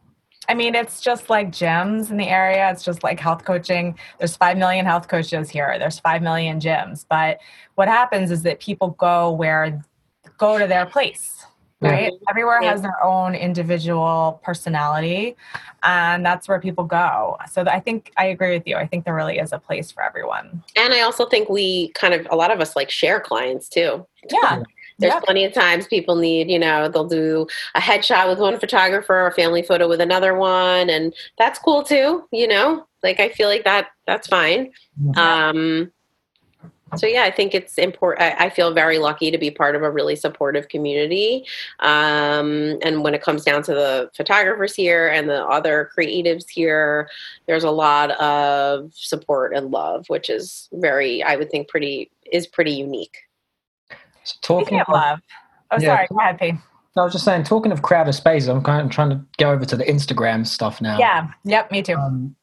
[0.49, 2.71] I mean, it's just like gyms in the area.
[2.71, 3.97] It's just like health coaching.
[4.17, 5.75] There's 5 million health coaches here.
[5.77, 7.05] There's 5 million gyms.
[7.09, 7.39] But
[7.75, 9.83] what happens is that people go where,
[10.37, 11.45] go to their place,
[11.81, 11.89] Yeah.
[11.91, 12.13] right?
[12.29, 12.71] Everywhere Yeah.
[12.71, 15.35] has their own individual personality.
[15.83, 17.37] And that's where people go.
[17.51, 18.77] So I think I agree with you.
[18.77, 20.63] I think there really is a place for everyone.
[20.77, 24.07] And I also think we kind of, a lot of us like share clients too.
[24.31, 24.63] Yeah.
[24.99, 25.23] There's Yep.
[25.23, 29.31] plenty of times people need, you know, they'll do a headshot with one photographer, a
[29.33, 32.85] family photo with another one, and that's cool too, you know?
[33.03, 34.71] Like I feel like that that's fine.
[35.03, 35.17] Mhm.
[35.17, 35.91] Um
[36.95, 38.21] so yeah, I think it's important.
[38.23, 41.45] I I feel very lucky to be part of a really supportive community.
[41.81, 47.09] Um, and when it comes down to the photographers here and the other creatives here,
[47.45, 52.47] there's a lot of support and love, which is very, I would think, pretty is
[52.47, 53.17] pretty unique.
[54.27, 55.19] So talking of love.
[55.71, 56.05] Oh, Yeah.
[56.07, 56.37] sorry.
[56.39, 56.53] P.
[56.97, 59.65] I was just saying, talking of crowded spaces, I'm kind of trying to go over
[59.65, 60.99] to the Instagram stuff now.
[60.99, 61.27] Yeah.
[61.45, 61.71] Yep.
[61.71, 61.95] Me too.
[61.95, 62.35] Um,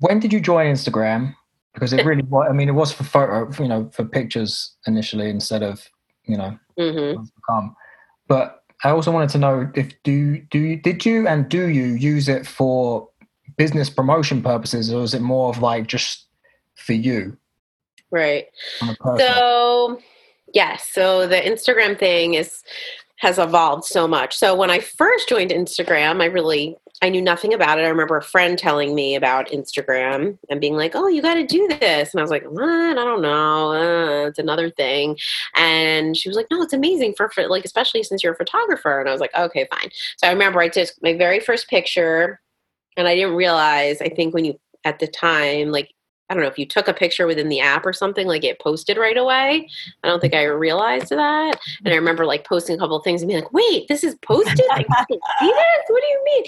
[0.00, 1.34] when did you join Instagram?
[1.74, 2.46] Because it really was.
[2.50, 5.88] I mean, it was for photo, you know, for pictures initially instead of,
[6.24, 7.30] you know, hmm what's.
[8.28, 11.84] But I also wanted to know if do do you did you and do you
[11.94, 13.08] use it for
[13.56, 16.26] business promotion purposes, or is it more of like just
[16.76, 17.36] for you
[18.10, 18.46] Right.
[18.82, 19.36] on a personal?
[19.36, 20.00] So,
[20.54, 20.88] yes.
[20.90, 22.62] So the Instagram thing is
[23.18, 24.36] has evolved so much.
[24.36, 27.82] So when I first joined Instagram, I really I knew nothing about it.
[27.84, 31.44] I remember a friend telling me about Instagram and being like, "Oh, you got to
[31.44, 32.62] do this," and I was like, "What?
[32.62, 33.72] I don't know.
[33.72, 35.18] Uh, it's another thing."
[35.56, 39.00] And she was like, "No, it's amazing for, for like, especially since you're a photographer."
[39.00, 42.40] And I was like, "Okay, fine." So I remember I took my very first picture,
[42.96, 44.00] and I didn't realize.
[44.00, 45.92] I think when you at the time, like
[46.32, 48.58] I don't know if you took a picture within the app or something, like it
[48.58, 49.68] posted right away.
[50.02, 51.60] I don't think I realized that.
[51.84, 54.14] And I remember like posting a couple of things and being like, wait, this is
[54.22, 54.64] posted?
[54.70, 55.84] Like, I can see this?
[55.88, 56.44] What do you mean?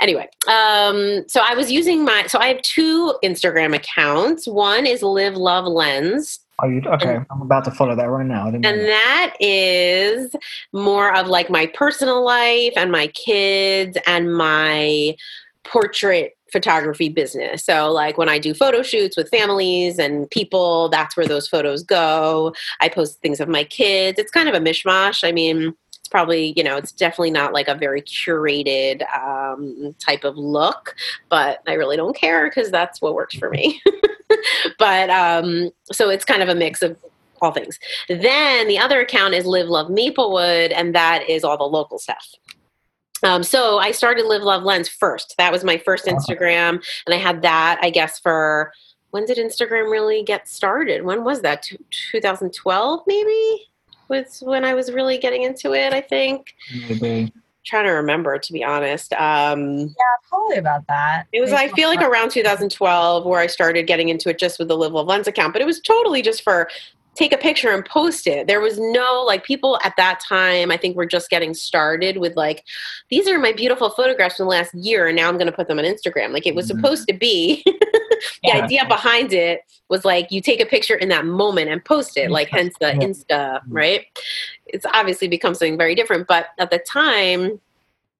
[0.00, 4.46] Anyway, um, so I was using my, so I have two Instagram accounts.
[4.46, 6.40] One is Live Love Lens.
[6.58, 7.18] Are you okay?
[7.30, 8.48] I'm about to follow that right now.
[8.48, 9.32] I didn't know And that.
[9.32, 10.36] that is
[10.74, 15.16] more of like my personal life and my kids and my
[15.64, 17.62] portrait photography business.
[17.62, 21.82] So, like when I do photo shoots with families and people, that's where those photos
[21.82, 22.54] go.
[22.80, 24.18] I post things of my kids.
[24.18, 25.22] It's kind of a mishmash.
[25.22, 30.24] I mean, it's probably, you know, it's definitely not like a very curated um, type
[30.24, 30.96] of look,
[31.28, 33.82] but I really don't care because that's what works for me.
[34.78, 36.96] but um, so it's kind of a mix of
[37.42, 37.78] all things.
[38.08, 42.26] Then the other account is Live Love Maplewood, and that is all the local stuff.
[43.22, 45.34] Um, so I started Live Love Lens first.
[45.38, 46.06] That was my first.
[46.06, 48.72] Instagram, and I had that, I guess, for
[49.10, 51.02] when did Instagram really get started?
[51.04, 51.62] When was that?
[51.62, 51.78] Two-
[52.12, 53.66] 2012, maybe?
[54.08, 56.54] Was when I was really getting into it, I think.
[56.88, 57.32] Maybe.
[57.64, 59.12] trying to remember, to be honest.
[59.14, 59.88] Um, Yeah,
[60.28, 61.24] probably about that.
[61.32, 64.68] it was, I feel like, around 2012 where I started getting into it just with
[64.68, 66.68] the Live Love Lens account, but it was totally just for
[67.16, 68.46] take a picture and post it.
[68.46, 72.36] There was no, like, people at that time, I think, were just getting started with,
[72.36, 72.64] like,
[73.10, 75.66] these are my beautiful photographs from the last year, and now I'm going to put
[75.68, 76.32] them on Instagram.
[76.32, 76.76] Like, it was Mhm.
[76.76, 77.62] supposed to be.
[77.66, 78.64] the Yeah.
[78.64, 82.30] idea behind it was like you take a picture in that moment and post it,
[82.30, 84.04] like, hence the Insta, right?
[84.66, 87.60] It's obviously become something very different, but at the time,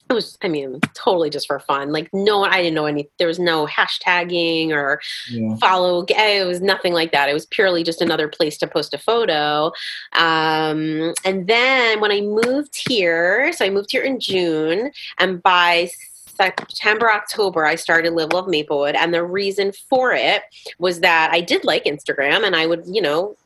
[0.09, 3.27] it was i mean totally just for fun like no i didn't know any there
[3.27, 5.57] was no hashtagging or Yeah.
[5.57, 8.99] follow it was nothing like that it was purely just another place to post a
[8.99, 9.73] photo
[10.13, 15.91] um, and then when i moved here so i moved here in june and by
[16.37, 18.95] September, October, I started Live Love Maplewood.
[18.95, 20.43] And the reason for it
[20.79, 23.37] was that I did like Instagram and I would, you know,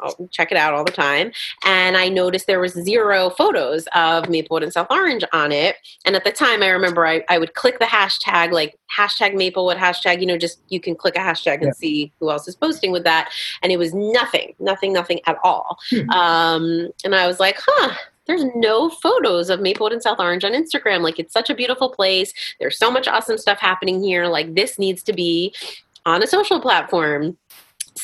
[0.00, 1.32] I'll check it out all the time.
[1.64, 5.76] And I noticed there was zero photos of Maplewood and South Orange on it.
[6.04, 9.76] And at the time, I remember I, I would click the hashtag, like hashtag Maplewood,
[9.76, 11.72] hashtag, you know, just you can click a hashtag and Yeah.
[11.72, 13.30] see who else is posting with that.
[13.62, 15.78] And it was nothing, nothing, nothing at all.
[15.90, 16.10] Hmm.
[16.10, 17.94] Um, and I was like, huh.
[18.26, 21.00] There's no photos of Maplewood and South Orange on Instagram.
[21.00, 22.30] Like, it's such a beautiful place.
[22.60, 24.26] There's so much awesome stuff happening here.
[24.26, 25.54] Like, this needs to be
[26.04, 27.38] on a social platform.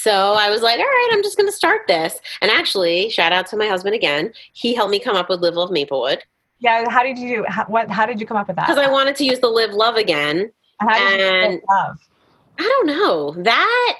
[0.05, 2.21] So I was like, all right, I'm just going to start this.
[2.43, 4.35] And actually, shout out to my husband again.
[4.53, 6.23] He helped me come up with Live Love Maplewood
[6.59, 7.45] Yeah, how did you do?
[7.49, 7.90] How, what?
[7.90, 8.67] How did you come up with that?
[8.67, 10.53] because I wanted to use the Live Love again.
[10.79, 11.97] how did you and- love?
[12.59, 13.33] I don't know.
[13.43, 13.95] That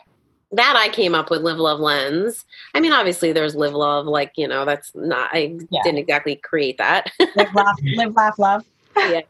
[0.53, 2.45] that I came up with Live Love Lens.
[2.75, 5.83] I mean, obviously there's Live Love, like, you know, that's not, I yeah.
[5.83, 7.11] didn't exactly create that.
[7.35, 8.65] live, laugh, live, laugh, love.
[8.97, 9.23] yeah.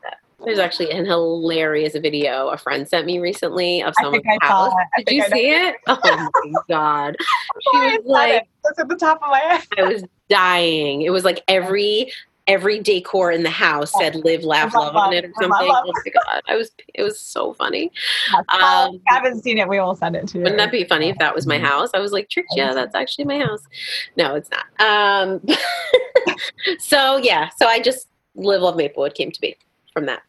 [0.45, 4.73] There's actually an hilarious video a friend sent me recently of someone's house.
[4.99, 5.77] Did you see it?
[5.87, 7.17] Oh my god!
[7.61, 11.03] She was like, "That's at the top of my head." I was dying.
[11.03, 12.13] It was like every
[12.47, 15.69] every decor in the house said "Live, Laugh, Love" on it or something.
[15.71, 16.43] Oh my god!
[16.47, 17.91] I was it was so funny.
[18.35, 19.69] Um, I haven't seen it.
[19.69, 20.45] We will send it to you.
[20.45, 21.91] Wouldn't that be funny if that was my house?
[21.95, 23.63] I was like, tricked yeah, that's actually my house.
[24.17, 24.67] No, it's not.
[24.81, 25.41] Um,
[26.79, 29.57] so yeah, so I just Live Love Maplewood came to be
[29.93, 30.23] from that.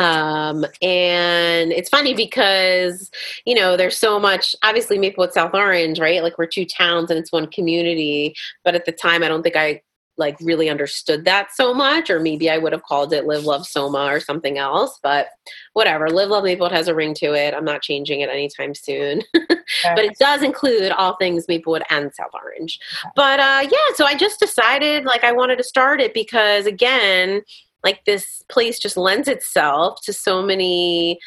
[0.00, 3.10] Um, and it's funny because,
[3.44, 6.22] you know, there's so much, obviously Maplewood South Orange, right?
[6.22, 8.34] Like we're two towns and it's one community.
[8.64, 9.82] But at the time, I don't think I
[10.18, 13.66] like really understood that so much, or maybe I would have called it Live Love
[13.66, 14.98] Soma or something else.
[15.02, 15.28] But
[15.74, 17.54] whatever, Live Love Maplewood has a ring to it.
[17.54, 19.22] I'm not changing it anytime soon.
[19.34, 22.78] but it does include all things Maplewood and South Orange.
[23.14, 27.42] But uh, yeah, so I just decided like I wanted to start it because again,
[27.84, 31.18] like this place just lends itself to so many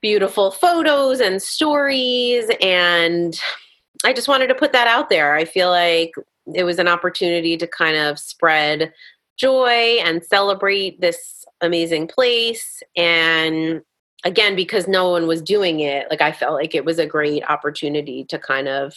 [0.00, 3.40] beautiful photos and stories and
[4.04, 5.34] I just wanted to put that out there.
[5.34, 6.12] I feel like
[6.54, 8.92] it was an opportunity to kind of spread
[9.36, 13.82] joy and celebrate this amazing place and
[14.24, 17.42] again because no one was doing it like i felt like it was a great
[17.48, 18.94] opportunity to kind of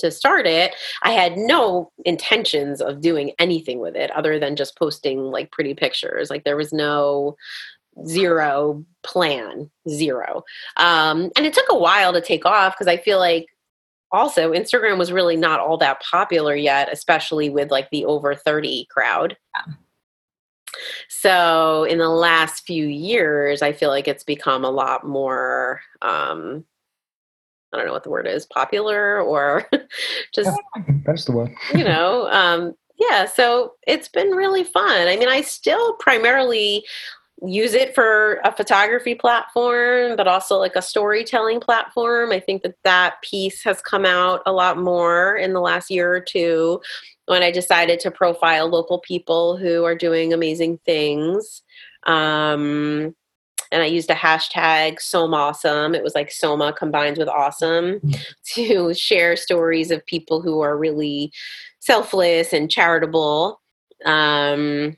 [0.00, 4.76] to start it, I had no intentions of doing anything with it other than just
[4.76, 6.30] posting like pretty pictures.
[6.30, 7.36] Like there was no
[8.06, 10.42] zero plan, zero.
[10.76, 13.46] Um, and it took a while to take off because I feel like
[14.12, 18.86] also Instagram was really not all that popular yet, especially with like the over 30
[18.90, 19.36] crowd.
[19.54, 19.74] Yeah.
[21.08, 26.64] So in the last few years, I feel like it's become a lot more um,
[27.72, 29.66] I don't know what the word is, popular or
[30.34, 30.50] just
[31.04, 31.52] that's the word.
[31.74, 33.26] you know, um, yeah.
[33.26, 35.08] So it's been really fun.
[35.08, 36.84] I mean, I still primarily
[37.42, 42.32] use it for a photography platform, but also like a storytelling platform.
[42.32, 46.12] I think that that piece has come out a lot more in the last year
[46.12, 46.80] or two
[47.26, 51.62] when I decided to profile local people who are doing amazing things.
[52.04, 53.14] Um,
[53.72, 55.94] and I used a hashtag Soma Awesome.
[55.94, 58.20] It was like Soma combined with awesome mm-hmm.
[58.54, 61.32] to share stories of people who are really
[61.78, 63.60] selfless and charitable.
[64.04, 64.96] Um,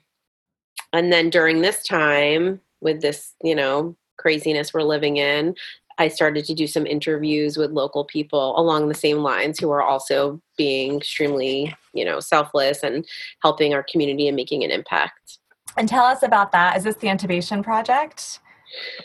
[0.92, 5.54] and then during this time, with this, you know, craziness we're living in,
[5.98, 9.82] I started to do some interviews with local people along the same lines who are
[9.82, 13.06] also being extremely, you know, selfless and
[13.42, 15.38] helping our community and making an impact.
[15.76, 16.76] And tell us about that.
[16.76, 18.40] Is this the intubation project?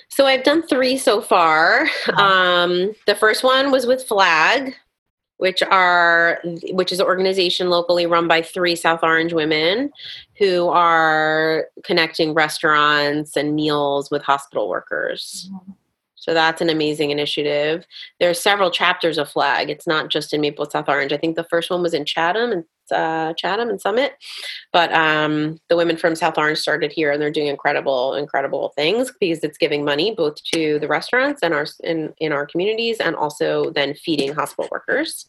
[0.09, 1.87] So I've done three so far.
[2.15, 4.75] Um, the first one was with Flag,
[5.37, 6.39] which are
[6.71, 9.91] which is an organization locally run by three South Orange women
[10.37, 15.49] who are connecting restaurants and meals with hospital workers.
[15.51, 15.71] Mm-hmm.
[16.15, 17.85] So that's an amazing initiative.
[18.19, 19.69] There are several chapters of Flag.
[19.69, 21.13] It's not just in Maple South Orange.
[21.13, 24.13] I think the first one was in Chatham and uh, Chatham and Summit.
[24.71, 29.11] But um, the women from South Orange started here, and they're doing incredible, incredible things
[29.19, 33.15] because it's giving money both to the restaurants and our in in our communities, and
[33.15, 35.27] also then feeding hospital workers.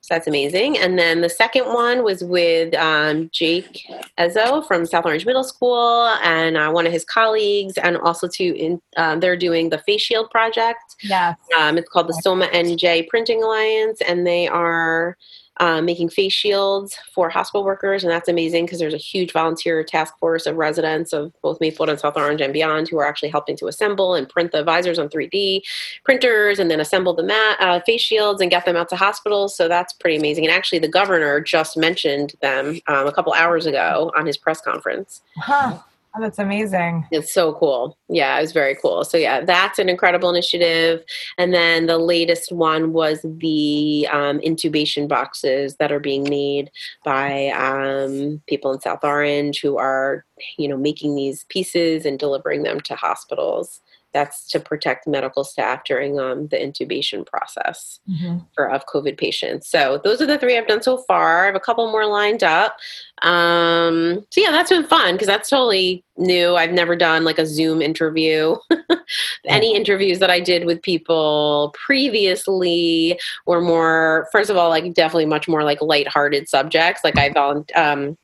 [0.00, 0.78] So that's amazing.
[0.78, 3.86] And then the second one was with um, Jake
[4.18, 8.44] Ezzo from South Orange Middle School and uh, one of his colleagues, and also to
[8.56, 10.96] in, uh, they're doing the face shield project.
[11.02, 15.16] Yeah, um, it's called the Soma NJ Printing Alliance, and they are
[15.58, 19.82] um, making face shields for hospital workers, and that's amazing because there's a huge volunteer
[19.82, 23.30] task force of residents of both Maplewood and South Orange and beyond who are actually
[23.30, 25.62] helping to assemble and print the visors on 3D
[26.04, 29.56] printers, and then assemble the mat, uh, face shields and get them out to hospitals.
[29.56, 30.44] So that's pretty amazing.
[30.44, 34.60] And actually, the governor just mentioned them um, a couple hours ago on his press
[34.60, 35.22] conference.
[35.36, 35.78] Huh.
[36.16, 37.06] Oh, that's amazing.
[37.10, 37.98] It's so cool.
[38.08, 39.04] Yeah, it was very cool.
[39.04, 41.02] So, yeah, that's an incredible initiative.
[41.36, 46.70] And then the latest one was the um, intubation boxes that are being made
[47.04, 50.24] by um, people in South Orange who are,
[50.56, 53.82] you know, making these pieces and delivering them to hospitals
[54.16, 58.38] that's to protect medical staff during um, the intubation process mm-hmm.
[58.54, 59.68] for of COVID patients.
[59.68, 61.42] So those are the three I've done so far.
[61.42, 62.78] I have a couple more lined up.
[63.20, 66.56] Um, so yeah, that's been fun because that's totally new.
[66.56, 68.56] I've never done like a Zoom interview.
[69.44, 75.26] Any interviews that I did with people previously were more, first of all, like definitely
[75.26, 77.04] much more like lighthearted subjects.
[77.04, 77.76] Like I volunteered.
[77.76, 78.16] Um,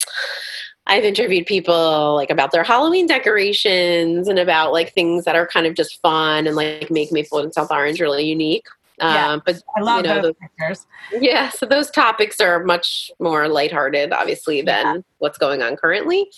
[0.86, 5.66] I've interviewed people like about their Halloween decorations and about like things that are kind
[5.66, 8.66] of just fun and like make Maple and South Orange really unique.
[8.98, 10.86] Yeah, um, but I love you know, those pictures.
[11.12, 15.00] Yeah, so those topics are much more lighthearted, obviously, than yeah.
[15.18, 16.30] what's going on currently.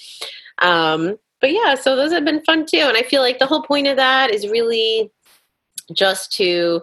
[0.61, 3.63] Um, but yeah, so those have been fun too, and I feel like the whole
[3.63, 5.11] point of that is really
[5.93, 6.83] just to,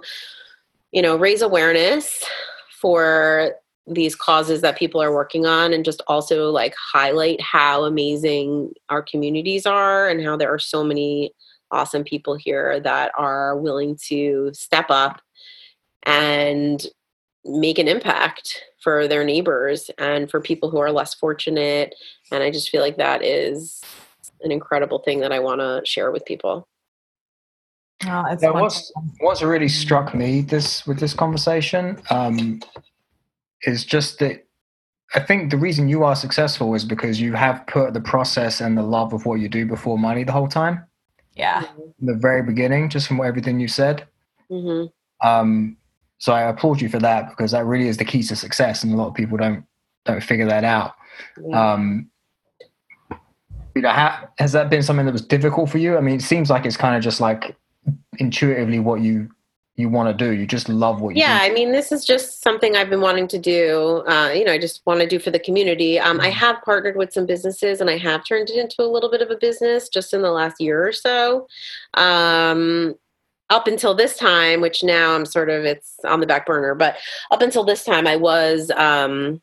[0.91, 2.23] you know, raise awareness
[2.79, 3.55] for
[3.87, 9.01] these causes that people are working on and just also like highlight how amazing our
[9.01, 11.33] communities are and how there are so many
[11.71, 15.21] awesome people here that are willing to step up
[16.03, 16.85] and
[17.43, 21.95] make an impact for their neighbors and for people who are less fortunate.
[22.31, 23.81] And i just feel like that is
[24.41, 26.67] an incredible thing that i want to share with people.
[28.03, 32.59] Oh, yeah, what's, what's really struck me this with this conversation um,
[33.63, 34.45] is just that
[35.13, 38.77] I think the reason you are successful is because you have put the process and
[38.77, 40.85] the love of what you do before money the whole time.
[41.35, 41.63] Yeah.
[41.99, 44.07] the very beginning, just from everything you said.
[44.49, 45.27] Mm-hmm.
[45.27, 45.77] Um,
[46.17, 48.93] so I applaud you for that because that really is the key to success, and
[48.93, 49.65] a lot of people don't
[50.05, 50.93] don't figure that out.
[51.43, 51.73] Yeah.
[51.73, 52.09] Um,
[53.75, 53.91] you know,
[54.37, 55.97] has that been something that was difficult for you?
[55.97, 57.55] I mean, it seems like it's kind of just like
[58.17, 59.29] intuitively what you
[59.81, 60.31] you want to do.
[60.31, 61.51] You just love what you yeah, do.
[61.51, 64.03] I mean, this is just something I've been wanting to do.
[64.07, 65.99] Uh, you know, I just want to do for the community.
[65.99, 66.39] Um, I mm-hmm.
[66.39, 69.29] have partnered with some businesses and I have turned it into a little bit of
[69.29, 71.47] a business just in the last year or so.
[71.95, 72.95] Um,
[73.49, 76.95] up until this time, which now I'm sort of, it's on the back burner, but
[77.31, 79.41] up until this time, I was um,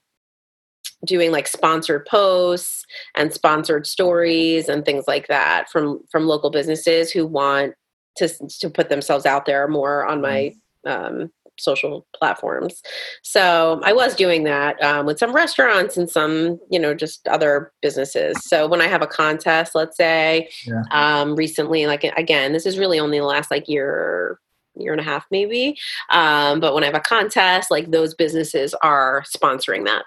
[1.05, 2.85] doing like sponsored posts
[3.17, 7.75] and sponsored stories and things like that from from local businesses who want
[8.19, 8.29] to
[8.61, 10.55] to put themselves out there more on my
[10.87, 11.23] mm-hmm.
[11.23, 12.83] um, social platforms.
[13.23, 17.73] So I was doing that um, with some restaurants and some, you know, just other
[17.83, 18.39] businesses.
[18.45, 20.83] So when I have a contest, let's say, yeah.
[20.93, 24.39] um, recently, like again, this is really only the last like year
[24.77, 25.77] year and a half maybe
[26.11, 30.05] um, but when i have a contest like those businesses are sponsoring that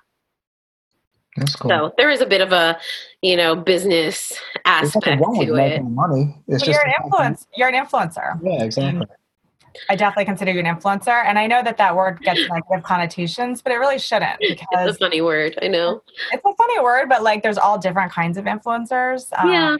[1.37, 1.69] that's cool.
[1.69, 2.79] So there is a bit of a,
[3.21, 4.33] you know, business
[4.65, 5.83] aspect to it.
[5.83, 6.37] Money.
[6.47, 7.47] It's just you're an influence.
[7.55, 8.39] You're an influencer.
[8.43, 9.07] Yeah, exactly.
[9.89, 13.61] I definitely consider you an influencer, and I know that that word gets negative connotations,
[13.61, 14.39] but it really shouldn't.
[14.39, 15.57] Because it's a funny word.
[15.61, 19.27] I know it's a funny word, but like there's all different kinds of influencers.
[19.37, 19.77] Um, yeah.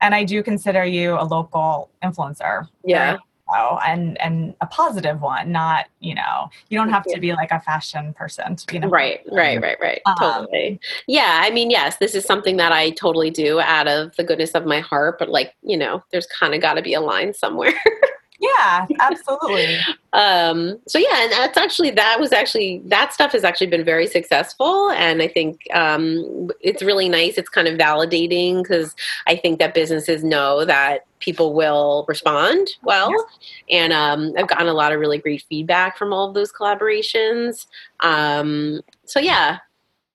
[0.00, 2.68] And I do consider you a local influencer.
[2.84, 3.12] Yeah.
[3.12, 3.20] Right?
[3.52, 7.50] Know, and and a positive one, not you know, you don't have to be like
[7.50, 10.80] a fashion person to be right, right, right, right, um, totally.
[11.06, 14.52] Yeah, I mean, yes, this is something that I totally do out of the goodness
[14.52, 17.34] of my heart, but like you know, there's kind of got to be a line
[17.34, 17.74] somewhere.
[18.44, 19.78] Yeah, absolutely.
[20.12, 24.06] um, so yeah, and that's actually that was actually that stuff has actually been very
[24.06, 27.38] successful, and I think um, it's really nice.
[27.38, 28.94] It's kind of validating because
[29.26, 33.22] I think that businesses know that people will respond well, yes.
[33.70, 37.66] and um, I've gotten a lot of really great feedback from all of those collaborations.
[38.00, 39.58] Um, so yeah,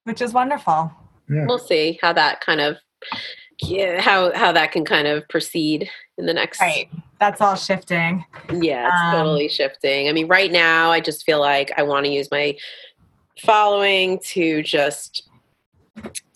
[0.04, 0.92] which is wonderful.
[1.30, 1.46] Yeah.
[1.46, 2.78] We'll see how that kind of
[3.62, 6.90] yeah, how how that can kind of proceed in the next right.
[7.20, 8.26] That's all shifting.
[8.52, 10.08] Yeah it's um, totally shifting.
[10.08, 12.56] I mean right now i just feel like i want to use my
[13.42, 15.30] following to just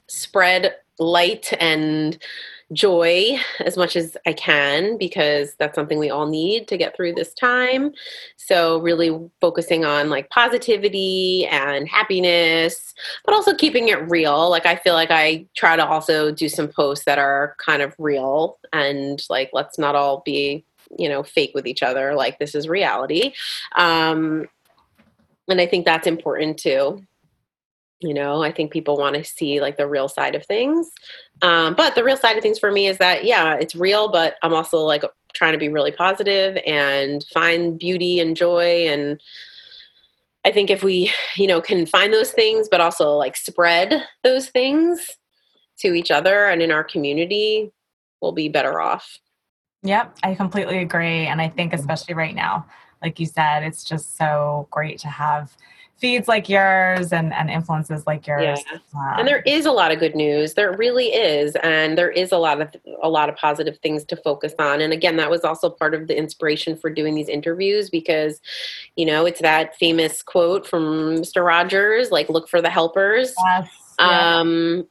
[0.08, 2.18] spread light and
[2.74, 7.14] joy as much as I can because that's something we all need to get through
[7.14, 7.94] this time.
[8.38, 12.94] So, really focusing on like positivity and happiness,
[13.26, 14.50] but also keeping it real.
[14.50, 17.96] Like, I feel like I try to also do some posts that are kind of
[17.98, 20.66] real and like, let's not all be,
[20.98, 22.16] you know, fake with each other.
[22.16, 23.34] Like, this is reality.
[23.76, 24.48] Um,
[25.48, 27.06] and I think that's important too
[28.04, 30.92] you know i think people want to see like the real side of things.
[31.42, 34.36] Um, but the real side of things for me is that yeah it's real but
[34.44, 39.20] i'm also like trying to be really positive and find beauty and joy and
[40.46, 44.50] i think if we you know can find those things but also like spread those
[44.50, 45.10] things
[45.80, 47.72] to each other and in our community
[48.22, 49.18] we'll be better off.
[49.84, 52.66] Yep i completely agree and i think especially right now
[53.02, 55.58] like you said it's just so great to have
[56.04, 58.60] feeds like yours and, and influences like yours.
[58.70, 58.80] Yeah.
[58.94, 60.54] Um, and there is a lot of good news.
[60.54, 61.56] There really is.
[61.64, 64.82] And there is a lot of a lot of positive things to focus on.
[64.82, 68.42] And again, that was also part of the inspiration for doing these interviews because,
[68.98, 71.46] you know, it's that famous quote from Mr.
[71.46, 73.34] Rogers, like look for the helpers.
[73.46, 73.70] Yes.
[73.98, 74.40] Yeah.
[74.40, 74.86] Um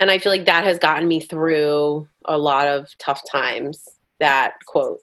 [0.00, 3.88] and I feel like that has gotten me through a lot of tough times,
[4.18, 4.98] that quote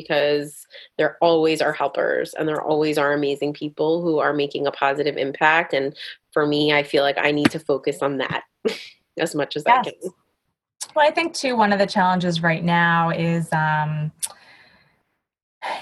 [0.00, 4.72] because there always are helpers and there always are amazing people who are making a
[4.72, 5.72] positive impact.
[5.72, 5.96] And
[6.32, 8.44] for me, I feel like I need to focus on that
[9.18, 9.86] as much as yes.
[9.86, 10.10] I can.
[10.94, 14.12] Well, I think too, one of the challenges right now is um,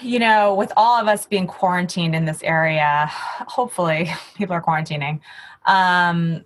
[0.02, 5.20] you know, with all of us being quarantined in this area, hopefully people are quarantining.
[5.66, 6.44] Um,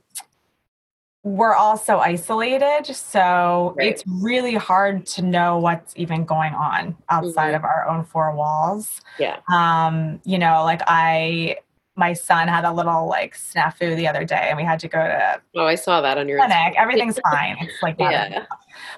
[1.22, 3.88] we're also isolated, so right.
[3.88, 7.56] it's really hard to know what's even going on outside mm-hmm.
[7.56, 9.00] of our own four walls.
[9.18, 9.40] Yeah.
[9.52, 11.56] Um, you know, like I
[11.96, 14.98] my son had a little like snafu the other day and we had to go
[14.98, 16.74] to Oh, I saw that on your clinic.
[16.78, 17.56] Everything's fine.
[17.60, 18.46] It's like yeah.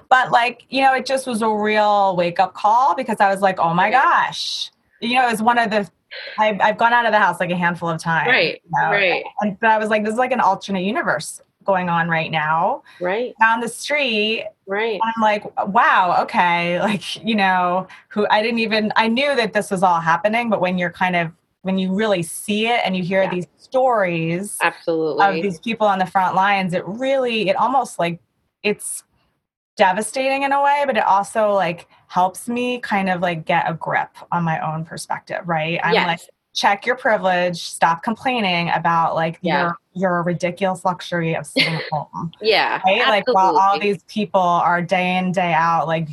[0.09, 3.41] But like, you know, it just was a real wake up call because I was
[3.41, 4.71] like, oh my gosh.
[5.01, 5.89] You know, it's one of the
[6.37, 8.29] I've, I've gone out of the house like a handful of times.
[8.29, 8.61] Right.
[8.63, 8.91] You know?
[8.91, 9.23] Right.
[9.41, 12.83] And, but I was like, this is like an alternate universe going on right now.
[12.99, 13.33] Right.
[13.39, 14.47] Down the street.
[14.65, 14.99] Right.
[15.03, 16.79] I'm like, wow, okay.
[16.83, 20.59] Like, you know, who I didn't even I knew that this was all happening, but
[20.61, 21.31] when you're kind of
[21.63, 23.29] when you really see it and you hear yeah.
[23.29, 28.19] these stories absolutely of these people on the front lines it really it almost like
[28.61, 29.03] it's
[29.75, 33.73] devastating in a way but it also like helps me kind of like get a
[33.73, 36.05] grip on my own perspective right i'm yes.
[36.05, 36.19] like
[36.53, 39.61] check your privilege stop complaining about like yeah.
[39.61, 43.09] your your ridiculous luxury of sitting at home yeah right absolutely.
[43.09, 46.09] like while all these people are day in day out like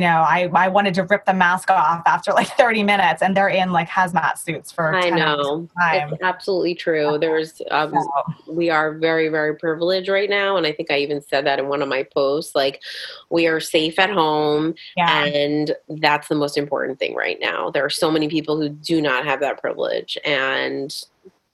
[0.00, 3.36] you know, I, I wanted to rip the mask off after like 30 minutes and
[3.36, 5.68] they're in like hazmat suits for I know.
[5.78, 7.18] It's absolutely true.
[7.20, 8.50] There's um, so.
[8.50, 10.56] we are very, very privileged right now.
[10.56, 12.54] And I think I even said that in one of my posts.
[12.54, 12.82] Like
[13.28, 15.26] we are safe at home yeah.
[15.26, 17.68] and that's the most important thing right now.
[17.68, 20.96] There are so many people who do not have that privilege and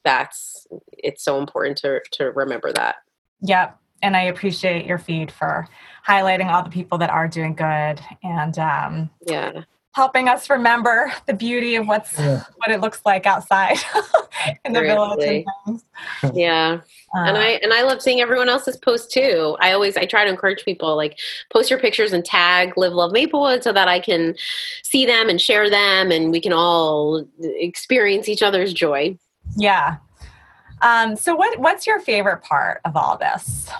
[0.05, 2.97] that's it's so important to to remember that.
[3.40, 3.76] Yep.
[4.03, 5.68] And I appreciate your feed for
[6.07, 9.62] highlighting all the people that are doing good and um, yeah.
[9.92, 12.44] helping us remember the beauty of what's yeah.
[12.57, 13.78] what it looks like outside
[14.64, 15.44] in the village
[16.34, 16.80] yeah.
[17.14, 19.57] Um, and i and i love seeing everyone else's posts too.
[19.61, 21.18] I always i try to encourage people like
[21.53, 24.34] post your pictures and tag live love maplewood so that i can
[24.82, 29.18] see them and share them and we can all experience each other's joy.
[29.57, 29.97] Yeah.
[30.82, 33.70] Um, so what what's your favorite part of all this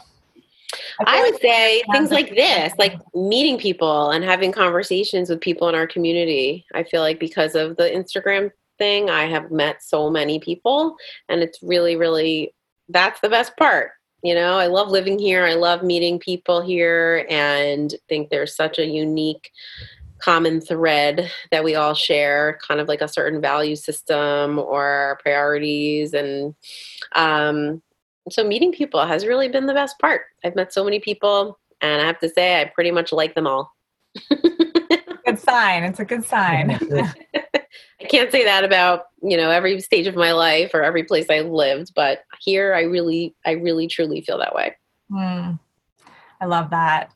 [1.01, 5.68] I, I would say things like this, like meeting people and having conversations with people
[5.68, 6.64] in our community.
[6.74, 10.97] I feel like because of the Instagram thing, I have met so many people,
[11.29, 12.55] and it's really, really
[12.89, 13.91] that's the best part.
[14.22, 15.45] You know, I love living here.
[15.45, 19.51] I love meeting people here, and think there's such a unique
[20.18, 26.14] common thread that we all share kind of like a certain value system or priorities
[26.14, 26.55] and
[27.14, 27.83] um,
[28.31, 30.22] so meeting people has really been the best part.
[30.45, 33.47] I've met so many people, and I have to say, I pretty much like them
[33.47, 33.72] all.
[35.27, 35.83] good sign.
[35.85, 36.70] It's a good sign.
[37.35, 41.27] I can't say that about you know every stage of my life or every place
[41.31, 44.77] I lived, but here I really, I really, truly feel that way.
[45.11, 45.59] Mm,
[46.41, 47.12] I love that.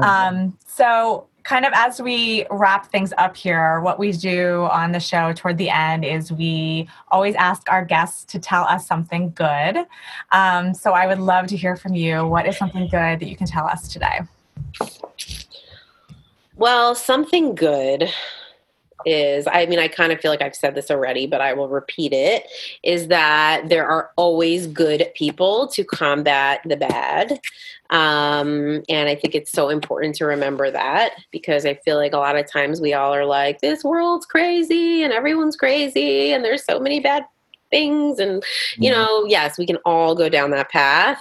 [0.00, 5.00] Um, so kind of as we wrap things up here, what we do on the
[5.00, 9.86] show toward the end is we always ask our guests to tell us something good.
[10.32, 12.26] Um, so I would love to hear from you.
[12.26, 14.20] What is something good that you can tell us today?
[16.56, 18.10] Well, something good
[19.06, 21.68] is I mean, I kind of feel like I've said this already, but I will
[21.68, 22.46] repeat it
[22.82, 27.40] is that there are always good people to combat the bad.
[27.90, 32.18] Um, and I think it's so important to remember that because I feel like a
[32.18, 36.64] lot of times we all are like, this world's crazy and everyone's crazy and there's
[36.64, 37.24] so many bad
[37.70, 38.18] things.
[38.18, 38.42] And
[38.76, 41.20] you know yes we can all go down that path.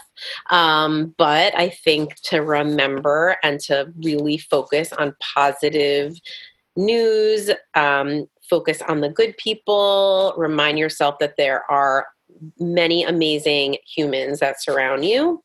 [0.51, 6.15] Um, but i think to remember and to really focus on positive
[6.75, 12.07] news, um, focus on the good people, remind yourself that there are
[12.59, 15.43] many amazing humans that surround you.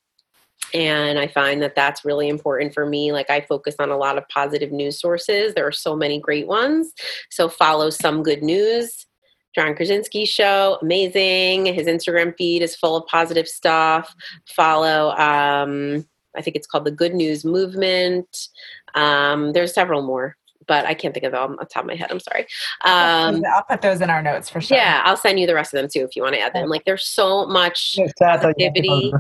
[0.75, 3.13] And I find that that's really important for me.
[3.13, 5.55] Like, I focus on a lot of positive news sources.
[5.55, 6.93] There are so many great ones.
[7.31, 9.07] So, follow some good news.
[9.55, 11.67] John Krasinski show, amazing.
[11.67, 14.15] His Instagram feed is full of positive stuff.
[14.47, 16.07] Follow, um,
[16.37, 18.49] I think it's called the Good News Movement.
[18.95, 20.37] Um, there's several more
[20.69, 22.11] but I can't think of them on the top of my head.
[22.11, 22.47] I'm sorry.
[22.85, 24.77] Um, I'll put those in our notes for sure.
[24.77, 26.69] Yeah, I'll send you the rest of them too if you want to add them.
[26.69, 29.13] Like there's so much positivity.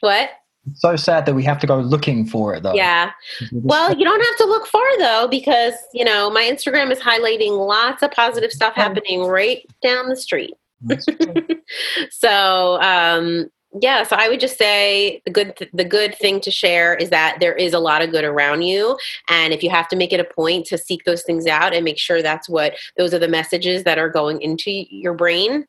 [0.00, 0.30] What?
[0.70, 2.74] It's so sad that we have to go looking for it though.
[2.74, 3.12] Yeah.
[3.52, 7.56] Well, you don't have to look far though, because you know, my Instagram is highlighting
[7.66, 10.54] lots of positive stuff happening right down the street.
[12.10, 13.50] so um
[13.80, 17.10] yeah so i would just say the good th- the good thing to share is
[17.10, 18.98] that there is a lot of good around you
[19.28, 21.84] and if you have to make it a point to seek those things out and
[21.84, 25.64] make sure that's what those are the messages that are going into your brain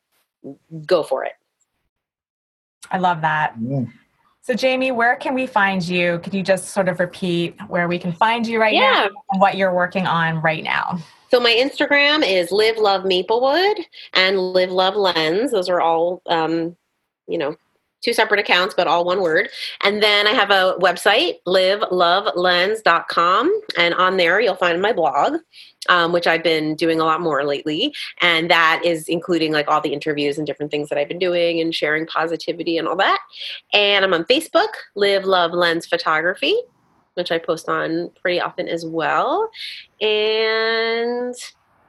[0.84, 1.34] go for it
[2.90, 3.84] i love that yeah.
[4.40, 7.98] so jamie where can we find you can you just sort of repeat where we
[7.98, 8.80] can find you right yeah.
[8.80, 10.98] now and what you're working on right now
[11.32, 15.50] So my Instagram is live love Maplewood and live love lens.
[15.50, 16.76] Those are all, um,
[17.26, 17.56] you know,
[18.02, 19.48] two separate accounts, but all one word.
[19.82, 23.60] And then I have a website, livelovelens.com.
[23.78, 25.36] And on there, you'll find my blog,
[25.88, 27.94] um, which I've been doing a lot more lately.
[28.20, 31.60] And that is including like all the interviews and different things that I've been doing
[31.60, 33.20] and sharing positivity and all that.
[33.72, 36.56] And I'm on Facebook, Live Love Lens Photography,
[37.14, 39.48] which I post on pretty often as well.
[40.00, 41.34] And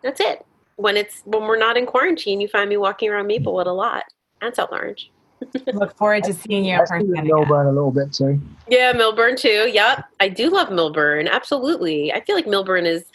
[0.03, 0.45] that's it.
[0.75, 4.05] When it's when we're not in quarantine, you find me walking around Maplewood a lot
[4.41, 5.12] and South Orange.
[5.73, 7.07] Look forward to seeing you in person.
[7.07, 8.39] Millburn a little bit too.
[8.67, 9.69] Yeah, Millburn too.
[9.71, 11.29] Yep, I do love Millburn.
[11.29, 13.05] Absolutely, I feel like Millburn is,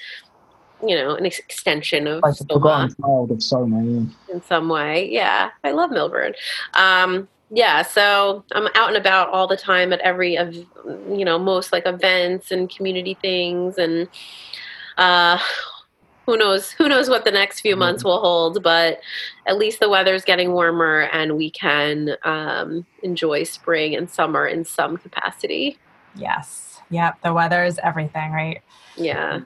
[0.86, 4.34] you know, an extension of like Soma child of Soma yeah.
[4.34, 5.08] in some way.
[5.10, 6.34] Yeah, I love Millburn.
[6.74, 11.38] Um, yeah, so I'm out and about all the time at every of you know
[11.38, 14.08] most like events and community things and.
[14.96, 15.38] Uh,
[16.28, 16.70] who knows?
[16.72, 19.00] Who knows what the next few months will hold but
[19.46, 24.62] at least the weather's getting warmer and we can um, enjoy spring and summer in
[24.66, 25.78] some capacity.
[26.14, 26.80] Yes.
[26.90, 28.60] Yep the weather is everything right?
[28.94, 29.40] Yeah.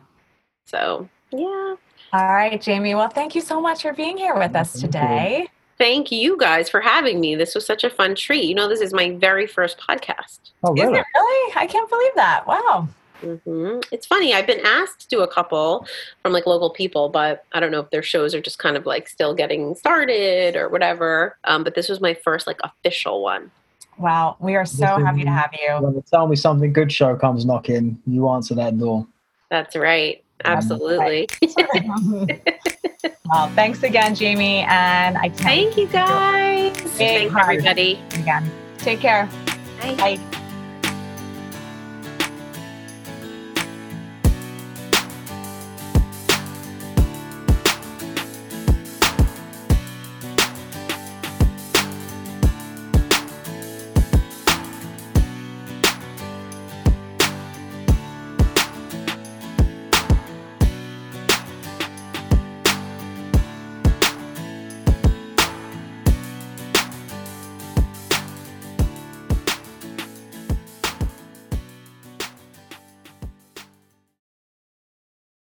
[0.64, 1.76] So yeah.
[2.12, 5.48] All right jamie well thank you so much for being here with us today.
[5.78, 7.36] Thank you guys for having me.
[7.36, 8.44] This was such a fun treat.
[8.44, 10.50] You know this is my very first podcast.
[10.64, 10.94] Oh really?
[10.94, 11.52] is it really?
[11.54, 12.44] I can't believe that.
[12.44, 12.88] Wow
[13.22, 13.80] Mm-hmm.
[13.90, 14.34] It's funny.
[14.34, 15.86] I've been asked to do a couple
[16.22, 18.86] from like local people, but I don't know if their shows are just kind of
[18.86, 21.36] like still getting started or whatever.
[21.44, 23.50] Um, but this was my first like official one.
[23.98, 25.74] Wow, we are so happy to have you.
[25.80, 29.06] When the Tell Me Something Good show comes knocking, you answer that door.
[29.50, 30.24] That's right.
[30.44, 31.28] Absolutely.
[33.30, 34.60] well, thanks again, Jamie.
[34.60, 36.76] And I thank you guys.
[36.76, 38.00] Thanks, everybody.
[38.14, 38.50] Again.
[38.78, 39.28] Take care.
[39.80, 39.94] Bye.
[40.16, 40.38] Bye.